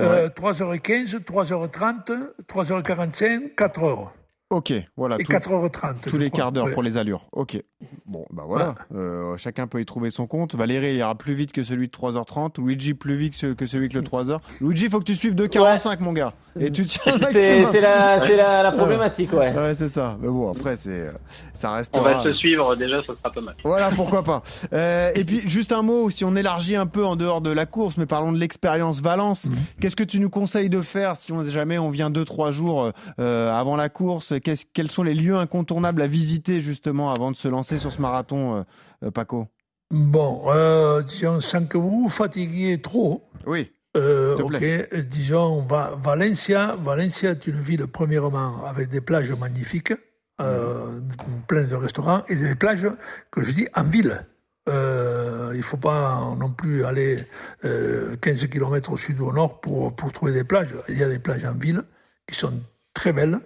[0.00, 2.12] euh, 3h15, 3h30,
[2.48, 4.12] 3h45, 4 heures.
[4.50, 5.16] Ok, voilà.
[5.20, 6.08] Et tout- 4h30.
[6.10, 6.72] tous les quarts d'heure Ouais.
[6.74, 7.26] pour les allures.
[7.30, 7.62] Ok.
[8.04, 8.74] Bon, bah voilà.
[8.92, 10.56] Euh, chacun peut y trouver son compte.
[10.56, 12.58] Valérie, il ira plus vite que celui de 3h30.
[12.58, 14.40] Luigi, plus vite que celui que le 3h.
[14.60, 16.32] Luigi, il faut que tu suives 2h45, mon gars.
[16.58, 19.54] Et tu tiens C'est la, c'est la, la problématique, ouais.
[19.56, 20.16] Ouais, c'est ça.
[20.20, 21.12] Mais bon, après, c'est, euh,
[21.54, 21.96] ça reste.
[21.96, 23.54] On va se suivre déjà, ça sera pas mal.
[23.64, 24.42] Voilà, pourquoi pas.
[24.72, 27.66] Euh, et puis, juste un mot, si on élargit un peu en dehors de la
[27.66, 29.46] course, mais parlons de l'expérience Valence.
[29.80, 32.90] Qu'est-ce que tu nous conseilles de faire si on, jamais on vient deux, trois jours
[33.20, 37.48] euh, avant la course Quels sont les lieux incontournables à visiter, justement, avant de se
[37.48, 38.62] lancer sur ce marathon, euh,
[39.04, 39.48] euh, Paco?
[39.90, 43.72] Bon, euh, disons, sans que vous vous fatiguiez trop, Oui.
[43.96, 44.62] euh, ok,
[45.08, 49.92] disons, Va- Valencia, Valencia est une ville, premièrement, avec des plages magnifiques,
[50.40, 51.00] euh,
[51.48, 52.86] pleines de restaurants, et des plages
[53.32, 54.24] que je dis en ville.
[54.68, 57.16] Euh, il ne faut pas non plus aller
[57.64, 60.76] euh, 15 km au sud ou au nord pour, pour trouver des plages.
[60.88, 61.82] Il y a des plages en ville
[62.28, 62.52] qui sont
[62.94, 63.40] très belles.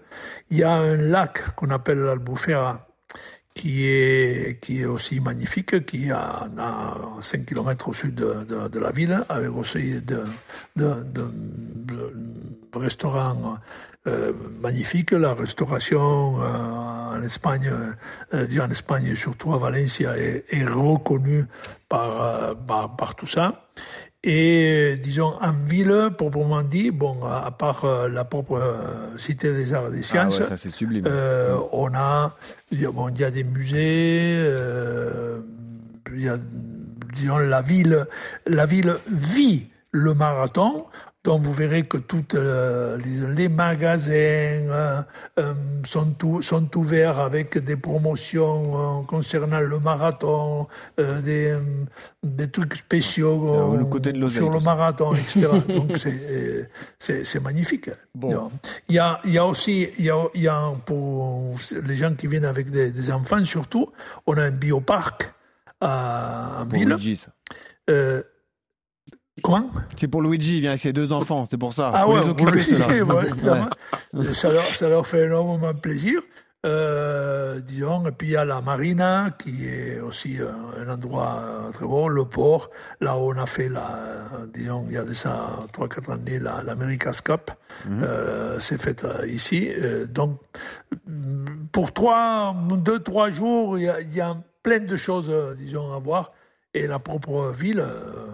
[0.51, 2.87] Il y a un lac qu'on appelle l'Albufera
[3.55, 8.79] qui est, qui est aussi magnifique, qui est à, à 5 km au sud de,
[8.79, 10.25] la ville, avec aussi de,
[10.77, 10.93] de,
[12.75, 13.59] restaurants
[14.09, 15.13] euh, magnifiques.
[15.13, 17.71] La restauration euh, en Espagne,
[18.35, 21.45] euh, en Espagne surtout à Valencia, est, est reconnue
[21.89, 23.69] par, euh, par, par tout ça.
[24.27, 29.75] Et disons, en ville, proprement dit, bon, à part euh, la propre euh, Cité des
[29.75, 31.05] Arts et des Ah Sciences, ouais, ça c'est sublime.
[31.07, 32.35] euh, on a,
[32.93, 35.41] bon, il y a des musées, euh,
[36.15, 36.39] il y a,
[37.13, 38.07] disons, la ville,
[38.47, 40.87] la ville vit le marathon.
[41.25, 42.99] Donc vous verrez que toutes euh,
[43.35, 45.01] les, magasins euh,
[45.39, 45.55] euh,
[45.87, 51.57] sont, tout- sont ouverts avec des promotions concernant le marathon, des,
[52.23, 55.47] des trucs spéciaux le côté de l'oseille, sur le marathon, etc.
[55.69, 55.97] Donc
[56.99, 57.89] c'est- magnifique.
[58.15, 58.51] Bon.
[58.91, 61.97] Il y a, il y a aussi, il y a, il y a pour les
[61.97, 63.91] gens qui viennent avec des, des enfants surtout,
[64.27, 65.33] on a un bioparc
[65.81, 66.97] à, en ville.
[69.37, 71.91] Luigi, Comment C'est pour Luigi, il vient avec ses deux enfants, c'est pour ça.
[71.95, 73.69] Ah Faut ouais, les occuper, ouais, ça,
[74.13, 74.33] Ouais.
[74.33, 76.21] ça leur, ça leur fait énormément plaisir.
[76.67, 80.49] Euh, disons, et puis il y a la marina qui est aussi euh,
[80.83, 82.71] un endroit euh, très beau, le port,
[83.03, 87.21] là où on a fait, la, disons, il y a ça 3-4 années, la- l'America's
[87.21, 87.51] Cup,
[87.91, 89.69] euh, c'est fait ici.
[89.79, 90.41] Euh, donc,
[91.07, 95.31] mm, pour trois, deux, trois jours, il y a, il y a plein de choses,
[95.59, 96.33] disons, à voir.
[96.73, 98.33] Et la propre ville, euh,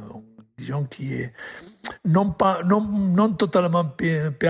[0.60, 1.32] disons, qui est
[2.04, 4.46] non, pas, non, non totalement pi- pi-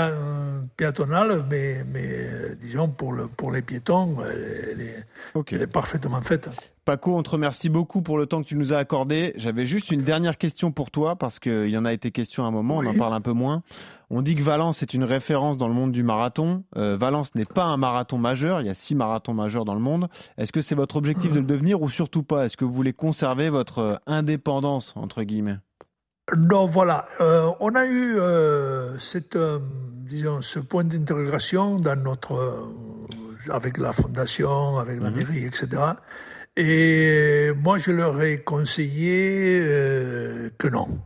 [0.76, 5.52] piétonale, mais, mais euh, disons, pour, le, pour les piétons, elle, est, Ok.
[5.52, 6.50] elle est parfaitement faite.
[6.84, 9.32] Paco, on te remercie beaucoup pour le temps que tu nous as accordé.
[9.36, 12.48] J'avais juste une dernière question pour toi, parce qu'il y en a été question à
[12.48, 13.62] un moment, on en parle un peu moins.
[14.10, 16.64] On dit que Valence est une référence dans le monde du marathon.
[16.76, 19.80] Euh, Valence n'est pas un marathon majeur, il y a six marathons majeurs dans le
[19.80, 20.08] monde.
[20.36, 22.46] Est-ce que c'est votre objectif de le devenir ou surtout pas?
[22.46, 25.58] Est-ce que vous voulez conserver votre euh, indépendance, entre guillemets?
[26.36, 27.06] Non, voilà.
[27.20, 29.58] Euh, on a eu euh, cette, euh,
[30.08, 32.68] disons, ce point d'interrogation dans notre,
[33.50, 35.82] avec la fondation, avec la mairie, etc.
[36.56, 39.60] Et moi, je leur ai conseillé
[40.58, 41.00] que non.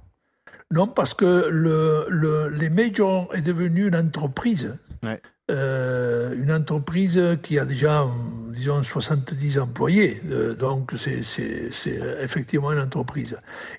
[0.70, 4.76] Non, parce que le, le, les majors est devenu une entreprise.
[5.02, 5.20] Ouais.
[5.48, 10.20] Une entreprise qui a déjà, hum, disons, 70 employés.
[10.30, 13.36] Euh, donc, c'est- c'est c'est effectivement une entreprise.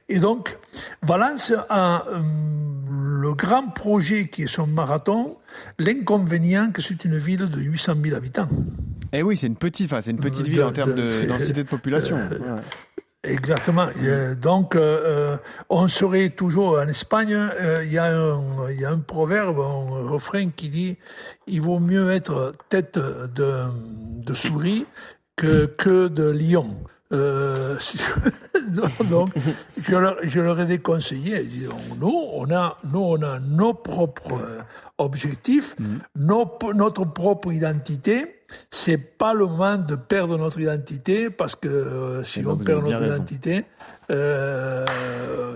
[0.09, 0.57] Et donc,
[1.01, 5.37] Valence a hum, le grand projet qui est son marathon,
[5.79, 8.49] l'inconvénient que c'est une ville de 800 000 habitants.
[9.13, 11.63] Eh oui, c'est une petite, enfin, c'est une petite De- ville en termes de densité
[11.63, 12.15] de population.
[12.17, 12.61] euh, Ouais.
[13.25, 13.87] Exactement.
[14.41, 15.37] Donc, euh, euh,
[15.69, 17.33] on serait toujours en Espagne.
[17.33, 20.97] euh, Il y, a un- il y a un proverbe, un refrain qui dit
[21.47, 23.63] il vaut mieux être tête de,
[24.25, 24.85] de souris
[25.35, 26.77] que, que de lion.
[27.11, 27.77] Euh,
[29.09, 29.29] donc,
[29.81, 31.43] je leur, je leur ai déconseillé.
[31.43, 34.39] Disons, nous, on a, nous, on a nos propres
[34.97, 35.75] objectifs,
[36.15, 38.34] nos- notre propre identité.
[38.71, 42.57] C'est pas le moment de perdre notre identité parce que euh, si Eh ben, on
[42.57, 43.15] perd notre raison.
[43.15, 43.65] identité,
[44.11, 44.85] euh,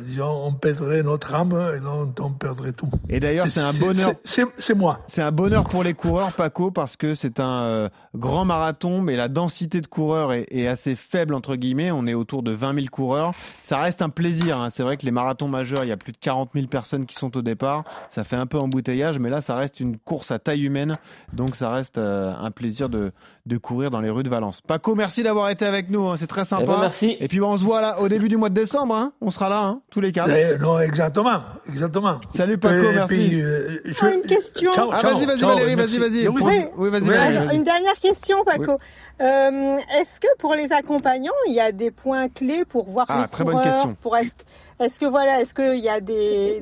[0.01, 2.89] disons, on perdrait notre âme et donc on perdrait tout.
[3.09, 4.13] Et d'ailleurs, c'est un bonheur.
[4.23, 4.99] c'est- moi.
[5.07, 9.15] C'est un bonheur pour les coureurs, Paco, parce que c'est un euh, grand marathon, mais
[9.15, 11.91] la densité de coureurs est, est assez faible, entre guillemets.
[11.91, 13.33] On est autour de 20 000 coureurs.
[13.61, 14.59] Ça reste un plaisir.
[14.59, 14.69] hein.
[14.71, 17.15] C'est vrai que les marathons majeurs, il y a plus de 40 000 personnes qui
[17.15, 17.83] sont au départ.
[18.09, 20.97] Ça fait un peu embouteillage, mais là, ça reste une course à taille humaine.
[21.33, 23.11] Donc, ça reste un plaisir de,
[23.45, 24.61] de courir dans les rues de Valence.
[24.61, 26.07] Paco, merci d'avoir été avec nous.
[26.07, 26.15] hein.
[26.17, 26.63] C'est très sympa.
[26.63, 27.17] Eh ben, merci.
[27.19, 28.95] Et puis, on se voit là au début du mois de décembre.
[28.95, 29.11] hein.
[29.19, 30.29] On sera là, hein, tous les quatre.
[30.29, 32.21] Eh, non, exactement, exactement.
[32.33, 33.15] Salut, Paco, merci.
[33.15, 34.71] puis, euh, je- Ah, une question.
[34.71, 36.27] Ciao, Ah, vas-y, vas-y, Valérie, vas-y, vas-y.
[36.29, 36.41] Oui.
[36.43, 37.55] Oui, oui, vas-y, Alors, vas-y.
[37.57, 38.77] une dernière question, Paco.
[39.21, 43.21] Euh, est-ce que pour les accompagnants, il y a des points clés pour voir Ah,
[43.23, 43.95] les très bonne question.
[44.01, 46.61] Pour est-ce, que- est-ce que voilà, est-ce qu'il y a des,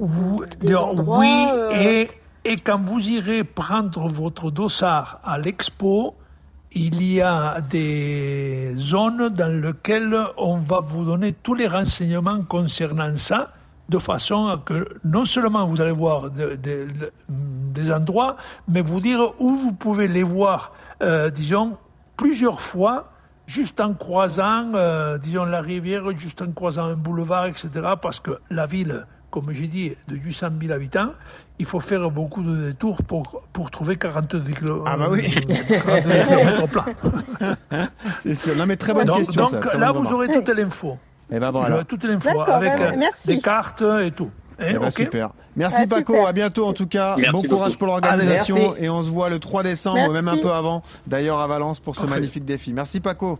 [0.59, 2.07] des Non, endroits oui, euh, et,
[2.49, 6.15] et quand vous irez prendre votre dossard à l'expo,
[6.71, 13.15] il y a des zones dans lesquelles on va vous donner tous les renseignements concernant
[13.17, 13.51] ça,
[13.89, 18.35] de façon à que non seulement vous allez voir de- de- de- des endroits,
[18.67, 21.77] mais vous dire où vous pouvez les voir, euh, disons,
[22.15, 23.11] plusieurs fois,
[23.45, 27.69] juste en croisant, euh, disons, la rivière, juste en croisant un boulevard, etc.
[28.01, 31.09] Parce que la ville, comme j'ai dit, de 800 000 habitants,
[31.59, 35.29] il faut faire beaucoup de détours pour, pour trouver 42 km Ah bah oui.
[36.71, 36.85] plein.
[38.23, 38.55] C'est sûr.
[38.55, 39.49] Non, mais très bonne donc, question.
[39.49, 40.97] donc ça, là, vous aurez toute l'info.
[41.31, 41.75] Eh ben Vous voilà.
[41.75, 43.27] aurez toute l'info avec ben, euh, merci.
[43.27, 44.29] des cartes et tout.
[44.59, 45.31] Hein, Eh ben, ok super.
[45.55, 46.27] Merci Ah, Paco, super.
[46.27, 47.15] à bientôt en tout cas.
[47.17, 47.79] Merci bon courage beaucoup.
[47.79, 50.13] pour l'organisation et on se voit le 3 décembre, Merci.
[50.13, 52.15] même un peu avant, d'ailleurs à Valence pour ce Parfait.
[52.15, 52.71] magnifique défi.
[52.73, 53.39] Merci Paco.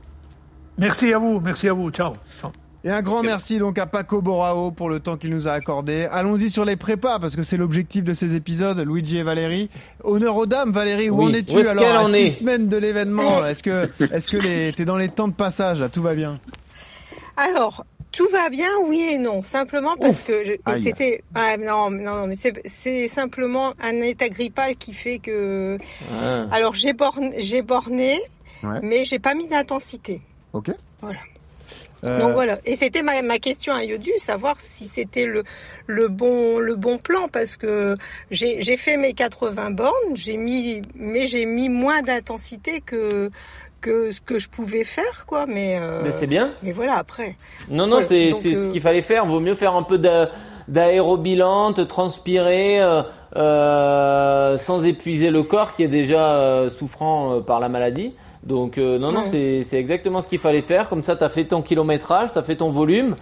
[0.78, 1.90] Merci à vous, merci à vous.
[1.92, 2.14] Ciao.
[2.42, 2.52] Ciao.
[2.88, 6.08] Et un grand merci donc à Paco Borao pour le temps qu'il nous a accordé.
[6.10, 9.70] Allons-y sur les prépas parce que c'est l'objectif de ces épisodes, Luigi et Valérie.
[10.06, 11.26] Honneur aux dames, Valérie, où Oui.
[11.26, 14.30] en es-tu est-ce alors qu'elle à en six est semaines de l'événement Est-ce que, est-ce
[14.30, 16.36] que les, t'es dans les temps de passage là, tout va bien?
[17.36, 19.42] Alors, tout va bien, oui et non.
[19.42, 20.44] Simplement parce que
[20.82, 21.26] c'était.
[21.36, 25.78] Ah, non, non, non, mais c'est, c'est simplement un état grippal qui fait que.
[26.24, 26.46] Ah.
[26.54, 28.22] Alors, j'ai borné, j'ai borné
[28.64, 28.80] Ouais.
[28.82, 30.22] mais j'ai pas mis d'intensité.
[30.54, 30.72] Ok.
[31.02, 31.20] Voilà.
[32.04, 32.60] Euh, Donc voilà.
[32.66, 35.44] Et c'était ma, ma question à Yodu, savoir si c'était le,
[35.88, 37.98] le, bon, le bon plan, parce que
[38.30, 43.32] j'ai j'ai fait mes 80 bornes, j'ai mis, mais j'ai mis moins d'intensité que,
[43.82, 45.46] que ce que je pouvais faire, quoi.
[45.48, 46.52] Mais, euh, Mais c'est bien.
[46.62, 47.36] mais voilà, après.
[47.70, 49.26] Non, non, Voilà, c'est c'est euh, ce qu'il fallait faire.
[49.26, 50.30] Vaut mieux faire un peu d'a-
[50.68, 53.02] d'aérobilan, te transpirer, euh,
[53.36, 58.14] euh, sans épuiser le corps qui est déjà euh, souffrant euh, par la maladie.
[58.48, 59.28] Donc, euh, non, non, Ouais.
[59.30, 60.88] c'est c'est exactement ce qu'il fallait faire.
[60.90, 63.16] Comme ça, tu as fait ton kilométrage, tu as fait ton volume.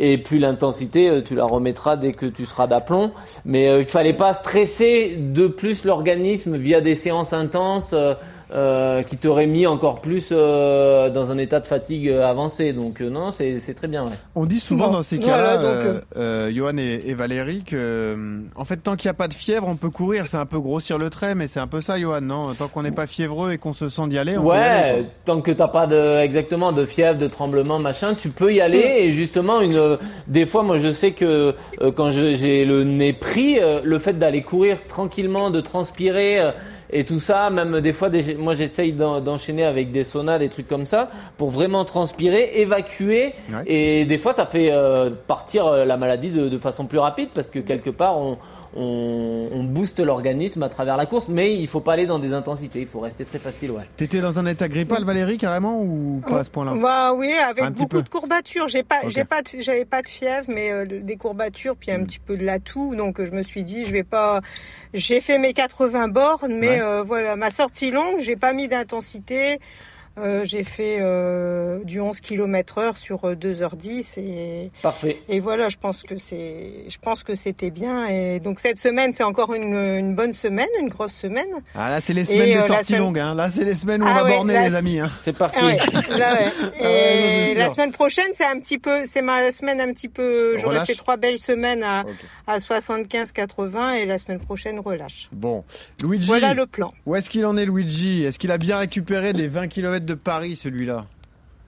[0.00, 3.10] et puis l'intensité, euh, tu la remettras dès que tu seras d'aplomb.
[3.44, 7.90] Mais euh, il fallait pas stresser de plus l'organisme via des séances intenses.
[7.94, 8.14] euh,
[8.54, 12.72] euh, qui t'aurait mis encore plus euh, dans un état de fatigue euh, avancé.
[12.72, 14.04] Donc euh, non, c'est c'est très bien.
[14.04, 14.12] Ouais.
[14.34, 17.62] On dit souvent Bon, dans ces voilà, cas-là, donc, euh, euh, Johan et, et Valérie,
[17.64, 20.26] que euh, en fait tant qu'il n'y a pas de fièvre, on peut courir.
[20.28, 22.52] C'est un peu grossir le trait, mais c'est un peu ça, Johan, non?
[22.54, 25.00] Tant qu'on n'est pas fiévreux et qu'on se sent d'y aller, on peut y aller.
[25.00, 28.60] Ouais, tant que t'as pas de exactement de fièvre, de tremblement, machin, tu peux y
[28.60, 28.96] aller.
[29.00, 33.12] Et justement, une des fois, moi, je sais que euh, quand je- j'ai le nez
[33.12, 36.40] pris, euh, le fait d'aller courir tranquillement, de transpirer.
[36.90, 40.48] Et tout ça, même des fois, des- moi j'essaye d'en- d'enchaîner avec des saunas, des
[40.48, 43.62] trucs comme ça, pour vraiment transpirer, évacuer, Ouais.
[43.66, 47.28] et des fois ça fait euh, partir euh, la maladie de, de façon plus rapide,
[47.34, 48.38] parce que quelque part on,
[48.78, 52.32] on, on booste l'organisme à travers la course, mais il faut pas aller dans des
[52.32, 53.82] intensités, il faut rester très facile, ouais.
[53.96, 56.74] T'étais dans un état grippal, Valérie, carrément, ou pas à ce point-là?
[56.80, 58.68] Bah oui, avec Un beaucoup de courbatures.
[58.68, 62.04] J'ai pas, j'ai pas, de- j'avais pas de fièvre, mais euh, des courbatures, puis un
[62.04, 62.94] petit peu de la toux.
[62.94, 64.40] Donc euh, je me suis dit, je vais pas.
[64.94, 66.80] J'ai fait mes 80 bornes, mais Ouais.
[66.80, 69.58] euh, voilà, ma sortie longue, j'ai pas mis d'intensité.
[70.20, 75.18] Euh, j'ai fait euh, du 11 km heure sur euh, 2h10 et, Parfait.
[75.28, 78.06] et voilà, je pense que c'est, je pense que c'était bien.
[78.06, 81.46] Et donc cette semaine, c'est encore une, une bonne semaine, une grosse semaine.
[81.74, 83.18] Ah là, c'est les semaines Et, de euh, la sortie semaine- longue.
[83.18, 83.34] Hein.
[83.34, 84.98] Là, c'est les semaines où on Ah va ouais, borner, là, les amis.
[85.00, 85.08] Hein.
[85.20, 85.56] C'est parti.
[85.60, 85.78] Ah ouais,
[86.18, 86.52] là, ouais.
[86.62, 90.08] Ah ouais, Et la semaine prochaine, c'est un petit peu, c'est ma semaine un petit
[90.08, 90.58] peu.
[90.58, 92.14] J'aurais fait trois belles semaines à, Ok.
[92.46, 95.28] à 75-80 et la semaine prochaine relâche.
[95.32, 95.64] Bon,
[96.04, 96.90] Luigi, Voilà le plan.
[97.06, 98.24] où est-ce qu'il en est, Luigi?
[98.24, 101.06] Est-ce qu'il a bien récupéré des 20 km de Paris, celui-là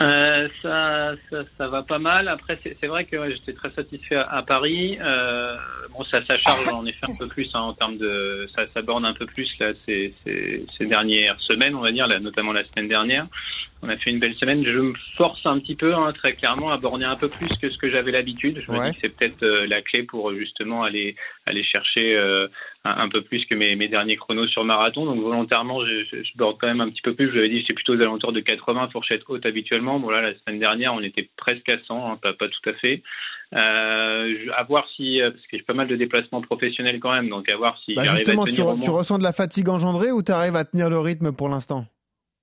[0.03, 2.27] Euh, ça, ça, ça va pas mal.
[2.29, 4.99] Après, c'est vrai que ouais, j'étais très satisfait à, à Paris.
[4.99, 5.57] Euh,
[5.93, 8.81] bon, ça, ça charge en effet un peu plus hein, en termes de, ça, ça
[8.81, 12.53] borne un peu plus là ces, ces, ces dernières semaines, on va dire, là, notamment
[12.55, 13.27] la semaine dernière.
[13.83, 14.63] On a fait une belle semaine.
[14.65, 17.71] Je me force un petit peu, hein, très clairement, à borner un peu plus que
[17.71, 18.61] ce que j'avais l'habitude.
[18.61, 18.91] Je me Ouais.
[18.91, 21.17] dis que c'est peut-être euh, la clé pour justement aller
[21.47, 22.47] aller chercher euh,
[22.85, 25.07] un, un peu plus que mes, mes derniers chronos sur marathon.
[25.07, 27.29] Donc volontairement, je, je, je borde quand même un petit peu plus.
[27.29, 29.99] Je vous avais dit, j'étais plutôt aux alentours de 80 fourchettes hautes habituellement.
[29.99, 32.75] Bon là, la semaine dernière, on était presque à 100, hein, pas, pas tout à
[32.75, 33.03] fait.
[33.55, 37.29] Euh, à voir si, euh, parce que j'ai pas mal de déplacements professionnels quand même,
[37.29, 38.99] donc à voir si Bah, j'arrive à Justement, tu, tenir re- tu moins.
[38.99, 41.87] ressens de la fatigue engendrée ou tu arrives à tenir le rythme pour l'instant?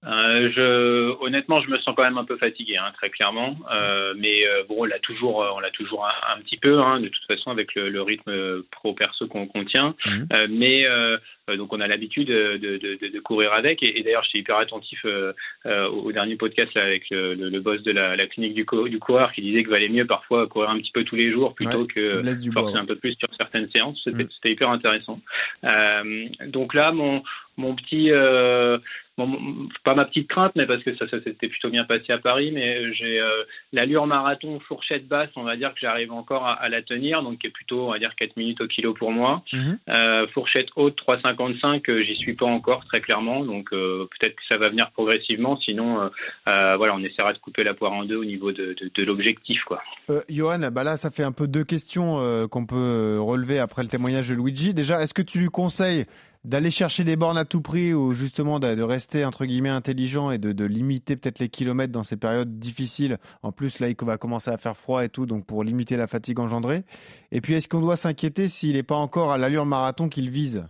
[0.05, 3.57] Euh, je, honnêtement, je me sens quand même un peu fatigué, hein, très clairement.
[3.73, 6.79] Euh, mais euh, bon, on l'a toujours, euh, on l'a toujours un, un petit peu,
[6.79, 9.95] hein, de toute façon, avec le, le rythme pro perso qu'on qu'on tient.
[10.05, 10.27] Mhm.
[10.33, 11.17] Euh, mais euh,
[11.49, 13.81] euh, donc, on a l'habitude de, de, de, de courir avec.
[13.81, 15.33] Et, et d'ailleurs, j'étais hyper attentif euh,
[15.65, 18.65] euh, au, dernier podcast là, avec le, le, le boss de la, la clinique du,
[18.65, 21.31] co- du coureur qui disait qu'il valait mieux parfois courir un petit peu tous les
[21.31, 22.21] jours plutôt Ouais, que
[22.53, 23.99] forcer un peu plus sur certaines séances.
[24.03, 25.19] C'était c'était hyper intéressant.
[25.63, 27.23] Euh, donc là, mon,
[27.57, 28.77] mon petit, euh,
[29.17, 32.17] bon, pas ma petite crainte, mais parce que ça, ça s'était plutôt bien passé à
[32.17, 36.53] Paris, mais j'ai euh, l'allure marathon fourchette basse, on va dire que j'arrive encore à,
[36.53, 39.11] à la tenir, donc qui est plutôt, on va dire, 4 minutes au kilo pour
[39.11, 39.43] moi.
[39.53, 39.79] Mhm.
[39.89, 44.45] Euh, fourchette haute 3,55, euh, j'y suis pas encore très clairement, donc euh, peut-être que
[44.47, 45.57] ça va venir progressivement.
[45.61, 46.09] Sinon, euh,
[46.47, 49.03] euh, voilà, on essaiera de couper la poire en deux au niveau de, de, de
[49.03, 49.81] l'objectif, quoi.
[50.09, 53.83] Euh, Johan, bah là, ça fait un peu deux questions euh, qu'on peut relever après
[53.83, 54.73] le témoignage de Luigi.
[54.73, 56.05] Déjà, est-ce que tu lui conseilles
[56.47, 60.37] d'aller chercher des bornes à tout prix ou justement de, rester entre guillemets intelligent et
[60.37, 64.17] de, de limiter peut-être les kilomètres dans ces périodes difficiles En plus, là, il va
[64.17, 66.83] commencer à faire froid et tout, donc pour limiter la fatigue engendrée.
[67.31, 70.63] Et puis, est-ce qu'on doit s'inquiéter s'il n'est pas encore à l'allure marathon qu'il vise?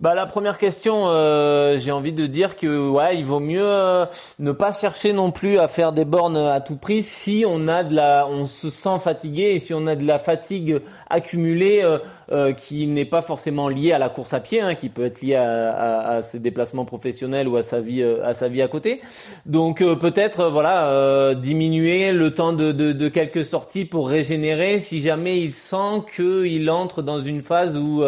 [0.00, 4.06] Bah la première question, euh, j'ai envie de dire que ouais, il vaut mieux euh,
[4.38, 7.84] ne pas chercher non plus à faire des bornes à tout prix si on a
[7.84, 11.98] de la, on se sent fatigué et si on a de la fatigue accumulée euh,
[12.32, 15.20] euh, qui n'est pas forcément liée à la course à pied, hein, qui peut être
[15.20, 18.62] liée à, à, à ses déplacements professionnels ou à sa vie, euh, à sa vie
[18.62, 19.02] à côté.
[19.44, 25.02] Donc euh, peut-être voilà diminuer le temps de, de, de quelques sorties pour régénérer si
[25.02, 28.02] jamais il sent qu'il entre dans une phase où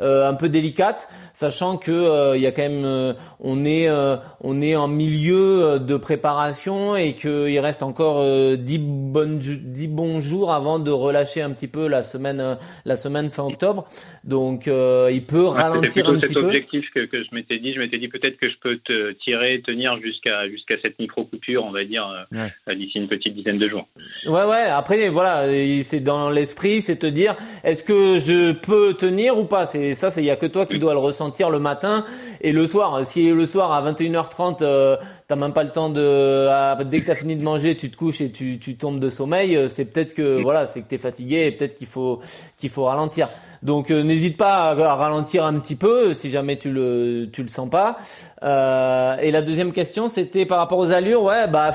[0.00, 1.08] un peu délicate,
[1.38, 4.88] sachant que euh, il y a quand même, euh, on est, euh, on est en
[4.88, 10.80] milieu euh, de préparation et qu'il reste encore euh, 10 bonnes, 10 bons jours avant
[10.80, 13.86] de relâcher un petit peu la semaine, euh, la semaine fin octobre.
[14.24, 16.44] Donc euh, il peut C'était ralentir plutôt un cet petit peu.
[16.46, 17.72] objectif que, que je m'étais dit.
[17.72, 21.64] Je m'étais dit peut-être que je peux te tirer, tenir jusqu'à jusqu'à cette micro coupure,
[21.64, 22.52] on va dire, euh, Ouais.
[22.68, 23.86] euh, d'ici une petite dizaine de jours.
[24.26, 24.64] Ouais, ouais.
[24.64, 25.44] Après, voilà,
[25.84, 29.66] c'est dans l'esprit, c'est te dire, est-ce que je peux tenir ou pas?
[29.66, 32.04] C'est ça, c'est il y a que toi qui dois le ressentir le matin
[32.40, 33.04] et le soir.
[33.04, 37.06] Si le soir à 21h30, euh, t'as même pas le temps de, à- dès que
[37.06, 39.56] t'as fini de manger, tu te couches et tu, tu tombes de sommeil.
[39.56, 42.20] euh, C'est peut-être que voilà, c'est que t'es fatigué et peut-être qu'il faut
[42.56, 43.28] qu'il faut ralentir.
[43.62, 47.42] Donc euh, n'hésite pas à, à ralentir un petit peu si jamais tu le tu
[47.42, 47.96] le sens pas.
[48.42, 51.22] Euh, et la deuxième question, c'était par rapport aux allures.
[51.24, 51.72] Ouais, bah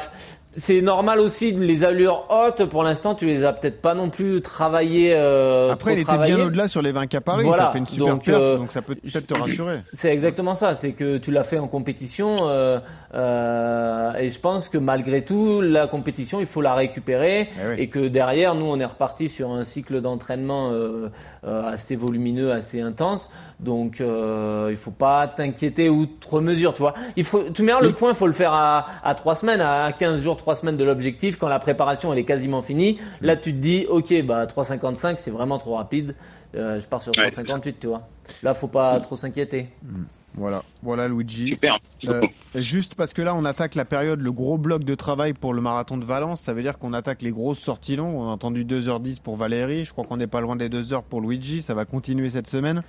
[0.55, 2.65] c'est normal aussi les allures hautes.
[2.65, 5.13] Pour l'instant, tu les as peut-être pas non plus travaillées.
[5.15, 7.43] Euh, Après, il était bien au-delà sur les 20 à Paris.
[7.43, 7.65] Voilà.
[7.65, 9.81] T'as fait une super Donc, perf, euh, donc ça peut peut-être te rassurer.
[9.93, 10.73] C'est exactement ça.
[10.75, 12.79] C'est que tu l'as fait en compétition euh,
[13.15, 17.75] euh, et je pense que malgré tout, la compétition, il faut la récupérer Eh oui.
[17.77, 21.09] et que derrière, nous, on est reparti sur un cycle d'entraînement euh,
[21.43, 23.29] assez volumineux, assez intense.
[23.59, 26.93] Donc, euh, il faut pas t'inquiéter outre mesure, tu vois.
[27.15, 30.21] Il faut, tout le point, il faut le faire à, à trois semaines, à 15
[30.21, 32.99] jours, trois semaines de l'objectif, quand la préparation elle est quasiment finie.
[33.21, 36.15] Là, tu te dis, ok, bah 3,55, c'est vraiment trop rapide.
[36.55, 37.29] Euh, je pars sur Ouais.
[37.29, 38.07] 3,58, tu vois.
[38.43, 39.69] Là, faut pas trop s'inquiéter.
[40.35, 41.49] Voilà, voilà Luigi.
[41.51, 41.79] Super.
[42.07, 42.21] Euh,
[42.55, 45.61] juste parce que là, on attaque la période, le gros bloc de travail pour le
[45.61, 46.41] marathon de Valence.
[46.41, 48.15] Ça veut dire qu'on attaque les grosses sorties longues.
[48.15, 49.85] On a entendu 2h10 pour Valérie.
[49.85, 51.61] Je crois qu'on n'est pas loin des 2h pour Luigi.
[51.63, 52.83] Ça va continuer cette semaine.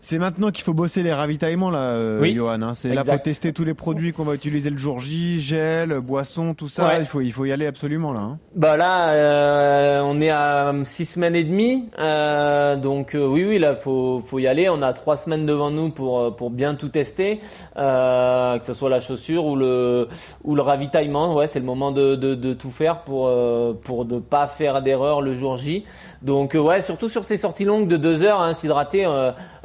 [0.00, 2.62] C'est maintenant qu'il faut bosser les ravitaillements, là, euh, Oui, Johan.
[2.62, 2.72] hein.
[2.74, 6.54] C'est là faut tester tous les produits qu'on va utiliser le jour J, gel, boisson,
[6.54, 6.86] tout ça.
[6.86, 7.00] Ouais.
[7.00, 8.20] Il, faut, il faut y aller absolument là.
[8.20, 8.38] hein.
[8.54, 13.58] Bah là, euh, on est à six semaines et demie, euh, donc euh, oui, oui,
[13.58, 14.70] là, faut, faut y aller.
[14.70, 17.40] On a trois semaines devant nous pour pour bien tout tester,
[17.76, 20.08] euh, que ce soit la chaussure ou le
[20.44, 21.34] ou le ravitaillement.
[21.34, 24.80] Ouais, c'est le moment de, de, de tout faire pour euh, pour ne pas faire
[24.80, 25.84] d'erreur le jour J.
[26.22, 29.06] Donc euh, ouais, surtout sur ces sorties longues de deux heures, hein, s'hydrater.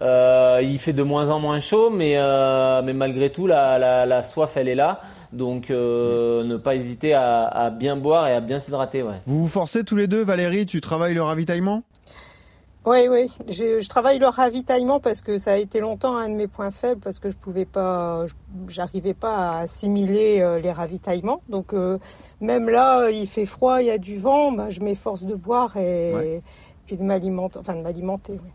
[0.02, 4.06] Euh, il fait de moins en moins chaud, mais euh, mais malgré tout, la, la,
[4.06, 5.02] la soif, elle est là.
[5.32, 9.16] Donc euh, ne pas hésiter à, à bien boire et à bien s'hydrater, ouais.
[9.28, 11.84] Vous vous forcez tous les deux, Valérie, tu travailles le ravitaillement?
[12.84, 13.32] Oui, oui.
[13.48, 16.72] Je, je travaille le ravitaillement parce que ça a été longtemps un de mes points
[16.72, 18.26] faibles parce que je pouvais pas,
[18.68, 21.42] j'arrivais pas à assimiler euh, les ravitaillements.
[21.48, 22.00] Donc euh,
[22.42, 25.78] même là, il fait froid, il y a du vent, ben, je m'efforce de boire
[25.78, 26.42] et, Ouais.
[26.90, 28.34] et de m'alimenter, enfin de m'alimenter.
[28.44, 28.50] oui.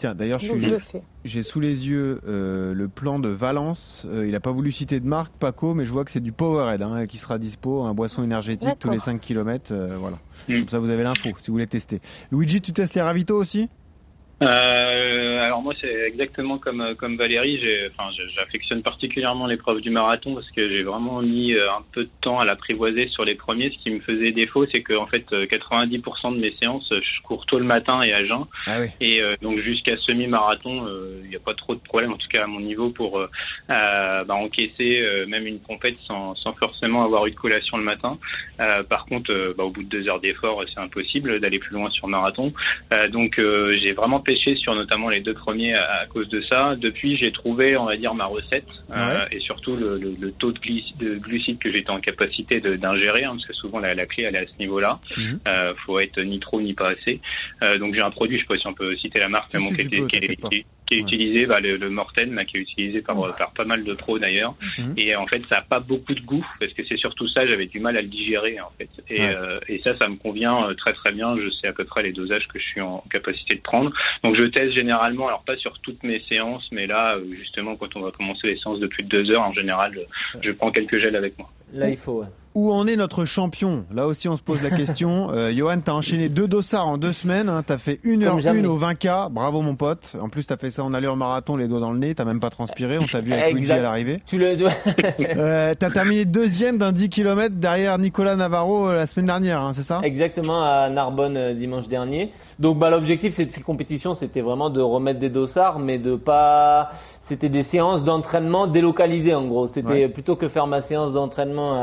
[0.00, 1.02] Tiens, d'ailleurs, je Donc suis- je le fais.
[1.24, 4.04] j'ai sous les yeux euh, le plan de Valence.
[4.08, 6.32] Euh, il n'a pas voulu citer de marque, Paco, mais je vois que c'est du
[6.32, 9.72] Powerade hein, qui sera dispo, un boisson énergétique tous les 5 km.
[9.98, 10.18] voilà.
[10.48, 10.60] Mm.
[10.60, 12.00] Comme ça, vous avez l'info si vous voulez tester.
[12.32, 13.68] Luigi, tu testes les ravitaux aussi?
[14.42, 19.90] Euh, alors moi c'est exactement comme euh, comme Valérie, j'ai enfin j'affectionne particulièrement l'épreuve du
[19.90, 23.34] marathon parce que j'ai vraiment mis euh, un peu de temps à l'apprivoiser sur les
[23.34, 23.70] premiers.
[23.70, 27.00] Ce qui me faisait défaut, c'est que en fait euh, 90% de mes séances, euh,
[27.02, 28.44] je cours tôt le matin et à jeun.
[28.66, 28.86] Ah oui.
[29.02, 32.28] Et euh, donc jusqu'à semi-marathon, euh, il n'y a pas trop de problème, en tout
[32.28, 33.28] cas à mon niveau, pour euh,
[33.68, 37.84] euh, bah, encaisser euh, même une compète sans, sans forcément avoir eu de collation le
[37.84, 38.18] matin.
[38.60, 41.74] Euh, par contre, euh, bah, au bout de deux heures d'effort, c'est impossible d'aller plus
[41.74, 42.52] loin sur marathon.
[42.92, 46.40] Euh, donc euh, j'ai vraiment pêché sur notamment les deux premiers à, à cause de
[46.42, 46.76] ça.
[46.76, 50.52] Depuis, j'ai trouvé, on va dire, ma recette euh, et surtout le, le- le taux
[50.52, 54.06] de, glyc- de glucides que j'étais en capacité d'ingérer, hein, parce que souvent la, la
[54.06, 55.00] clé elle est à ce niveau-là.
[55.48, 57.20] Euh, faut être ni trop ni pas assez.
[57.62, 59.58] Euh, donc j'ai un produit, je sais pas si on peut citer la marque, mais
[59.60, 60.20] bon, qui, peux, qui est,
[60.50, 63.52] qui est- qui est utilisé, bah, le, le Morten, là, qui est utilisé par, par
[63.52, 64.54] pas mal de pros d'ailleurs.
[64.78, 64.94] Mhm.
[64.96, 67.66] Et en fait, ça a pas beaucoup de goût, parce que c'est surtout ça, j'avais
[67.66, 68.90] du mal à le digérer en fait.
[69.08, 69.32] Et, Ouais.
[69.36, 71.36] euh, et ça, ça me convient euh, très très bien.
[71.40, 73.92] Je sais à peu près les dosages que je suis en capacité de prendre.
[74.22, 77.96] Donc je teste généralement, alors pas sur toutes mes séances, mais là, euh, justement, quand
[77.96, 79.98] on va commencer les séances de plus de deux heures, en général,
[80.42, 81.50] je, prends quelques gels avec moi.
[81.72, 82.22] Là, il faut.
[82.54, 83.84] Où en est notre champion?
[83.92, 85.28] Là aussi, on se pose la question.
[85.40, 87.48] Euh, Johan, t'as enchaîné deux dossards en deux semaines.
[87.48, 89.30] Hein, t'as fait une heure une au 20K.
[89.30, 90.16] Bravo, mon pote.
[90.20, 92.14] En plus, t'as fait ça en allure marathon, les doigts dans le nez.
[92.14, 92.98] T'as même pas transpiré.
[92.98, 94.20] On t'a vu avec Luigi à l'arrivée.
[94.26, 94.70] Tu le dois.
[95.20, 99.72] Euh, t'as terminé deuxième d'un 10 km derrière Nicolas Navarro euh, la semaine dernière, hein,
[99.72, 100.00] c'est ça?
[100.02, 102.32] Exactement à Narbonne dimanche dernier.
[102.58, 106.90] Donc bah l'objectif de ces compétitions c'était vraiment de remettre des dossards mais de pas
[107.22, 109.66] c'était des séances d'entraînement délocalisées en gros.
[109.66, 110.08] C'était Ouais.
[110.08, 111.74] plutôt que faire ma séance d'entraînement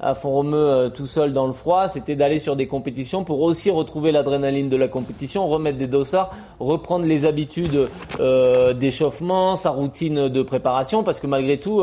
[0.00, 3.40] à, à Font-Romeu euh, tout seul dans le froid, c'était d'aller sur des compétitions pour
[3.40, 6.30] aussi retrouver l'adrénaline de la compétition, remettre des dossards,
[6.60, 7.88] reprendre les habitudes
[8.20, 11.82] euh, d'échauffement, sa routine de préparation parce que malgré tout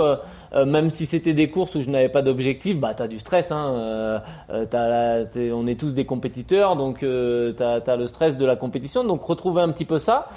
[0.53, 3.51] euh, même si c'était des courses où je n'avais pas d'objectif, bah t'as du stress.
[3.51, 4.19] Hein, euh,
[4.51, 8.45] euh, t'as la- on est tous des compétiteurs, donc euh, t'as as le stress de
[8.45, 9.03] la compétition.
[9.03, 10.27] Donc retrouver un petit peu ça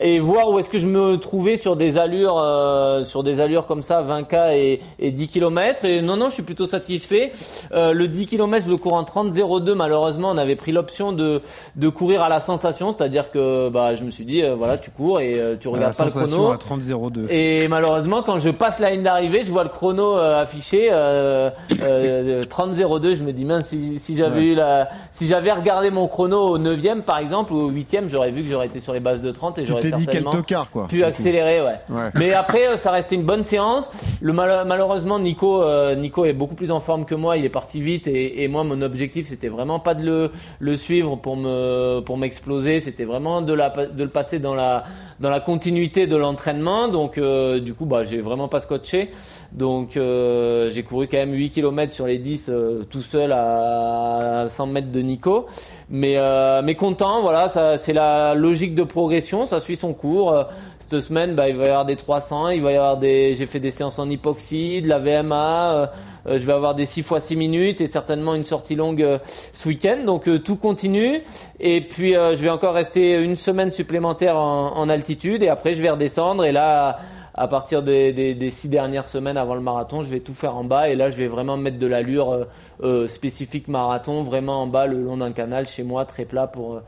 [0.00, 3.66] et voir où est-ce que je me trouvais sur des allures, euh, sur des allures
[3.66, 5.84] comme ça, 20k et, et 10 km.
[5.84, 7.32] Et non, non, je suis plutôt satisfait.
[7.72, 9.74] Euh, le 10 km, je le cours en 30-02.
[9.74, 11.42] Malheureusement, on avait pris l'option de
[11.76, 15.20] de courir à la sensation, c'est-à-dire que bah je me suis dit, voilà, tu cours
[15.20, 16.50] et euh, tu la regardes pas le chrono.
[16.52, 17.26] à 30-02.
[17.30, 21.50] Et malheureusement, quand je passe la ligne d'arrivée, je vois le chrono euh, affiché euh,
[21.82, 23.16] euh, 30-02.
[23.16, 24.46] Je me dis mince, si, si j'avais Ouais.
[24.46, 28.30] eu la, si j'avais regardé mon chrono au 9e par exemple ou au 8e, j'aurais
[28.30, 30.86] vu que j'aurais été sur les bases de 30 et j'aurais certainement tocard, quoi.
[30.86, 31.80] pu accélérer, ouais.
[31.90, 32.10] Ouais.
[32.14, 33.90] Mais après, euh, ça restait une bonne séance.
[34.20, 37.36] Le mal- malheureusement, Nico, euh, Nico est beaucoup plus en forme que moi.
[37.36, 40.30] Il est parti vite et, et moi, mon objectif, c'était vraiment pas de le,
[40.60, 42.78] le suivre pour me, pour m'exploser.
[42.78, 44.84] C'était vraiment de la, de le passer dans la,
[45.18, 46.86] dans la continuité de l'entraînement.
[46.86, 49.10] Donc, euh, du coup, bah, j'ai vraiment pas scotché.
[49.52, 54.46] Donc euh, j'ai couru quand même 8 km sur les 10 euh, tout seul à
[54.48, 55.46] 100 mètres de Nico.
[55.92, 60.32] Mais, euh, mais content, voilà, c'est la logique de progression, ça suit son cours.
[60.32, 60.44] Euh,
[60.78, 63.46] cette semaine, bah, il va y avoir des 300, il va y avoir des, j'ai
[63.46, 65.74] fait des séances en hypoxie, de la VMA.
[65.74, 65.86] euh,
[66.28, 69.68] euh, je vais avoir des 6 fois 6 minutes et certainement une sortie longue ce
[69.68, 69.98] week-end.
[70.06, 71.22] Donc tout continue.
[71.58, 75.82] Et puis je vais encore rester une semaine supplémentaire en, en altitude et après je
[75.82, 76.44] vais redescendre.
[76.44, 76.98] Et là,
[77.40, 80.90] à partir des, six dernières semaines avant le marathon, je vais tout faire en bas.
[80.90, 82.44] Et là, je vais vraiment mettre de l'allure euh,
[82.82, 86.82] euh, spécifique marathon, vraiment en bas le long d'un canal chez moi, très plat pour,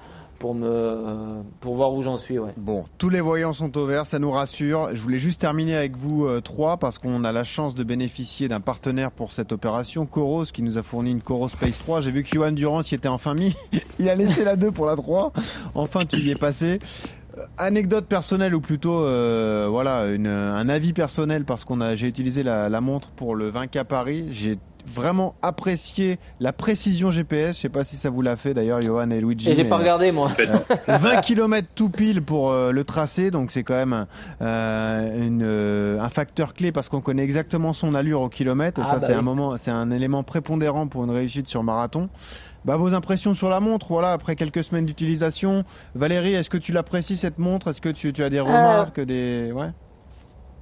[0.44, 2.36] euh, voir où j'en suis.
[2.59, 4.90] Bon, tous les voyants sont au vert, ça nous rassure.
[4.94, 8.61] Je voulais juste terminer avec vous trois parce qu'on a la chance de bénéficier d'un
[8.61, 12.03] partenaire pour cette opération, Coros, qui nous a fourni une Coros Space 3.
[12.03, 13.57] J'ai vu que Johan Durand s'y était enfin mis.
[13.98, 15.32] Il a laissé la 2 pour la 3.
[15.74, 16.78] Enfin, tu y es passé.
[17.39, 22.43] Euh, Anecdote personnelle ou plutôt euh, voilà un avis personnel parce qu'on a j'ai utilisé
[22.43, 27.68] la, la montre pour le 20K Paris j'ai vraiment apprécié la précision GPS je sais
[27.68, 30.12] pas si ça vous l'a fait d'ailleurs Johan et Luigi Et j'ai pas euh, regardé
[30.12, 30.30] moi.
[30.39, 30.59] euh,
[30.89, 34.07] 20 km tout pile pour euh, le tracé, donc c'est quand même
[34.41, 38.85] euh, une, euh, un facteur clé parce qu'on connaît exactement son allure au kilomètre et
[38.85, 39.18] Ah, ça bah c'est oui.
[39.18, 42.09] un moment, c'est un élément prépondérant pour une réussite sur marathon.
[42.64, 45.64] Bah, vos impressions sur la montre, voilà, après quelques semaines d'utilisation.
[45.97, 47.68] Valérie, est-ce que tu l'apprécies cette montre?
[47.68, 49.70] Est-ce que tu, tu as des remarques, des ouais?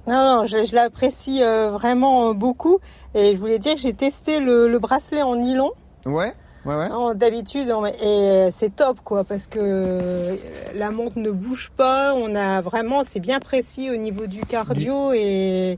[0.07, 2.79] Non, non, je, je l'apprécie euh, vraiment euh, beaucoup.
[3.13, 5.71] Et je voulais dire que j'ai testé le, le bracelet en nylon.
[6.05, 6.33] Ouais,
[6.65, 7.15] ouais, ouais.
[7.15, 10.35] D'habitude, et euh, c'est top, quoi, parce que
[10.75, 12.13] la montre ne bouge pas.
[12.15, 15.77] On a vraiment, c'est bien précis au niveau du cardio et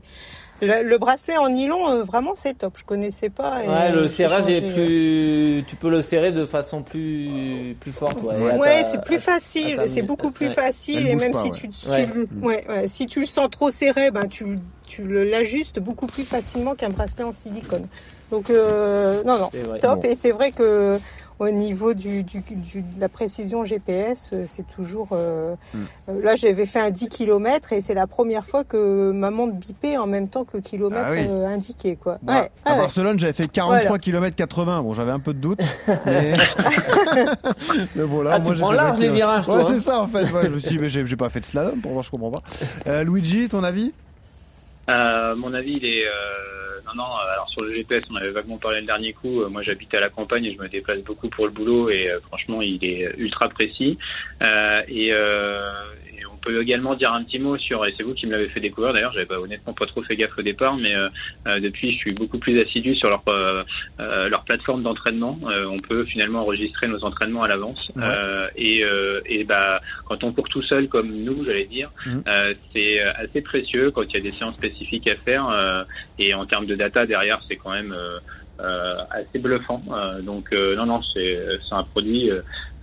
[0.62, 2.74] le, le bracelet en nylon, euh, vraiment, c'est top.
[2.78, 3.64] Je connaissais pas.
[3.64, 8.22] et Ouais, le serrage est plus, tu peux le serrer de façon plus, plus forte.
[8.22, 10.52] Ouais, Ouais, c'est plus facile, c'est beaucoup plus ouais.
[10.54, 11.50] facile et même pas, si ouais.
[11.52, 12.06] tu, tu Ouais.
[12.06, 16.06] le- ouais, ouais, si tu le sens trop serré, ben tu tu le- l'ajustes beaucoup
[16.06, 17.86] plus facilement qu'un bracelet en silicone.
[18.30, 19.50] Donc euh, non non,
[19.80, 20.08] top Bon.
[20.10, 20.98] et c'est vrai que
[21.40, 25.78] au niveau du, du, du- de la précision GPS, euh, c'est toujours euh, Hmm.
[26.10, 29.54] euh, là j'avais fait un 10 km et c'est la première fois que ma montre
[29.54, 31.26] bipait en même temps que le kilomètre Ah oui.
[31.28, 32.18] euh, indiqué quoi.
[32.22, 32.82] Moi, Ouais, à ouais, ouais.
[32.82, 33.98] Barcelone, j'avais fait 43 Voilà.
[33.98, 34.82] km 80.
[34.82, 35.60] Bon, j'avais un peu de doute.
[36.06, 36.36] Mais,
[37.96, 39.56] mais bon, là, Ah, moi, tu prends large 20 les virages, toi.
[39.56, 39.66] Ouais, hein.
[39.68, 40.30] c'est ça, en fait.
[40.32, 42.10] Ouais, je me suis dit, mais j'ai j'ai pas fait de slalom pour voir, je
[42.10, 42.42] comprends pas.
[42.88, 43.92] Euh, Luigi, ton avis?
[44.88, 46.06] Euh, mon avis, il est.
[46.06, 49.42] Euh, non, non, alors sur le GPS, on avait vaguement parlé le dernier coup.
[49.42, 52.10] Euh, moi, j'habite à la campagne et je me déplace beaucoup pour le boulot et
[52.10, 53.98] euh, franchement, il est ultra précis.
[54.42, 55.72] Euh, et, euh,
[56.44, 58.92] peut également dire un petit mot sur, et c'est vous qui me l'avez fait découvrir
[58.92, 61.08] d'ailleurs, j'avais pas, honnêtement pas trop fait gaffe au départ, mais euh,
[61.46, 65.38] euh, depuis, je suis beaucoup plus assidu sur leur, euh, leur plateforme d'entraînement.
[65.42, 67.90] On peut finalement enregistrer nos entraînements à l'avance.
[67.96, 68.04] Ouais.
[68.56, 68.84] Et,
[69.26, 73.90] et bah, quand on court tout seul comme nous, j'allais dire, euh, c'est assez précieux
[73.90, 75.86] quand il y a des séances spécifiques à faire.
[76.18, 77.94] et en termes de data derrière, c'est quand même
[78.60, 79.82] euh, assez bluffant.
[79.90, 82.30] Euh, donc euh, non, non, c'est un produit.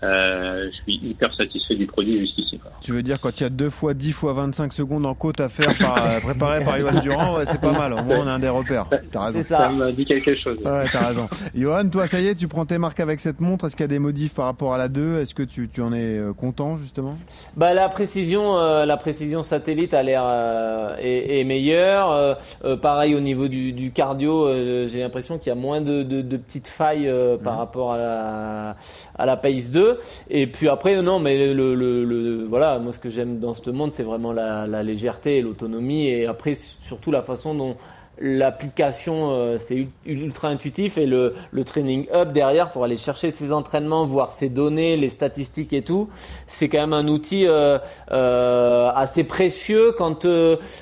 [0.04, 2.60] Euh, je suis hyper satisfait du produit jusqu'ici.
[2.82, 5.40] Tu veux dire quand il y a 2 fois 10 fois 25 secondes en côte
[5.40, 7.94] à faire par, euh, préparé par Johan Durand, ouais, c'est pas mal.
[7.94, 8.88] Au moins, on a un des repères.
[9.12, 9.42] T'as raison.
[9.44, 9.58] Ça.
[9.58, 10.58] Ça me dit quelque chose.
[10.64, 11.30] Ouais, t'as raison.
[11.56, 13.66] Johan, toi, ça y est, tu prends tes marques avec cette montre.
[13.66, 15.82] Est-ce qu'il y a des modifs par rapport à la 2 Est-ce que tu, tu
[15.82, 17.16] en es euh, content, justement?
[17.56, 22.12] Bah la précision, euh, la précision satellite a l'air euh, est, est meilleure.
[22.12, 22.34] Euh,
[22.66, 26.04] euh, pareil au niveau du, du cardio, euh, j'ai l'impression qu'il y a moins de,
[26.04, 28.76] de, de petites failles euh, par rapport à la
[29.18, 29.91] à la Pace 2.
[30.30, 34.04] Et puis après non, mais le, voilà, moi ce que j'aime dans ce monde, c'est
[34.04, 36.08] vraiment la, la légèreté et l'autonomie.
[36.08, 37.76] Et après surtout la façon dont
[38.22, 43.32] l'application euh, c'est ul- ultra intuitif et le, le training hub derrière pour aller chercher
[43.32, 46.08] ses entraînements voir ses données les statistiques et tout
[46.48, 47.80] c'est quand même un outil euh,
[48.12, 50.26] euh, assez précieux quand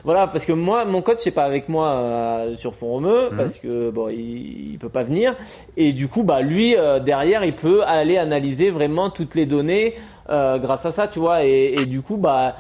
[0.04, 3.90] voilà parce que moi mon coach c'est pas avec moi sur Font Romeu parce que
[3.90, 5.36] bon il, il peut pas venir.
[5.78, 6.76] Et du coup bah lui
[7.06, 9.96] derrière il peut aller analyser vraiment toutes les données
[10.28, 11.46] grâce à ça tu vois.
[11.46, 12.56] Et, et du coup bah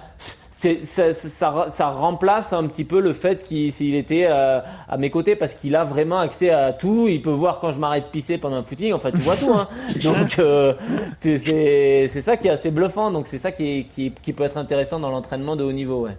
[0.84, 5.10] ça, ça, ça remplace un petit peu le fait qu'il s'il était euh, à mes
[5.10, 7.07] côtés parce qu'il a vraiment accès à tout.
[7.07, 8.91] Il peut voir quand je m'arrête de pisser pendant un footing.
[8.93, 9.53] Enfin, tu vois tout.
[9.53, 9.70] Hein.
[10.03, 10.74] Donc euh,
[11.20, 13.12] c'est ça qui est assez bluffant.
[13.12, 16.05] Donc c'est ça qui, est, qui qui peut être intéressant dans l'entraînement de haut niveau.
[16.05, 16.18] Ouais.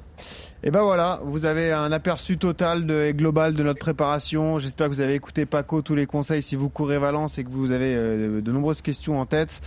[0.63, 4.59] Et ben voilà, vous avez un aperçu total de, et global de notre préparation.
[4.59, 7.51] J'espère que vous avez écouté Paco tous les conseils si vous courez Valence et que
[7.51, 9.61] vous avez euh, de nombreuses questions en tête.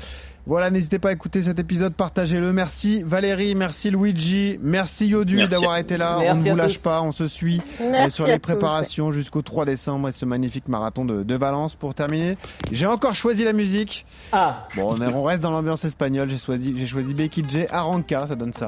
[0.46, 2.52] Voilà, n'hésitez pas à écouter cet épisode, partagez-le.
[2.52, 6.18] Merci Valérie, merci Luigi, merci Yodu d'avoir été là.
[6.20, 6.80] Merci on ne vous lâche tous.
[6.82, 10.68] pas, on se suit euh, Merci sur les préparations jusqu'au 3 décembre et ce magnifique
[10.68, 12.38] marathon de, de Valence pour terminer.
[12.72, 14.06] J'ai encore choisi la musique.
[14.34, 16.30] Ah, Bon, on, on reste dans l'ambiance espagnole.
[16.30, 17.66] J'ai choisi, j'ai choisi Becky J.
[17.72, 18.66] Arranca, ça donne ça.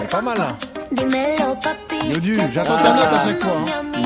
[0.00, 0.56] Ouais, pas mal là.
[2.10, 4.02] Yodu, j'attends ta note à chaque fois, hein.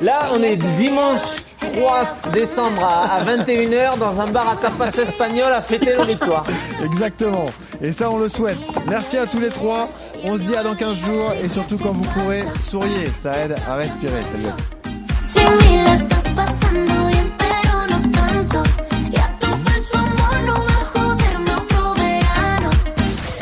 [0.00, 5.52] Là, on est dimanche 3 décembre à, à 21h dans un bar à tapas espagnol
[5.52, 6.44] à fêter la victoire.
[6.84, 7.46] Exactement.
[7.80, 8.58] Et ça, on le souhaite.
[8.88, 9.88] Merci à tous les trois.
[10.22, 11.32] On se dit à dans 15 jours.
[11.42, 13.10] Et surtout, quand vous courez, souriez.
[13.18, 14.22] Ça aide à respirer.
[14.32, 15.48] Salut.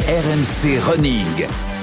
[0.08, 1.75] RMC Running.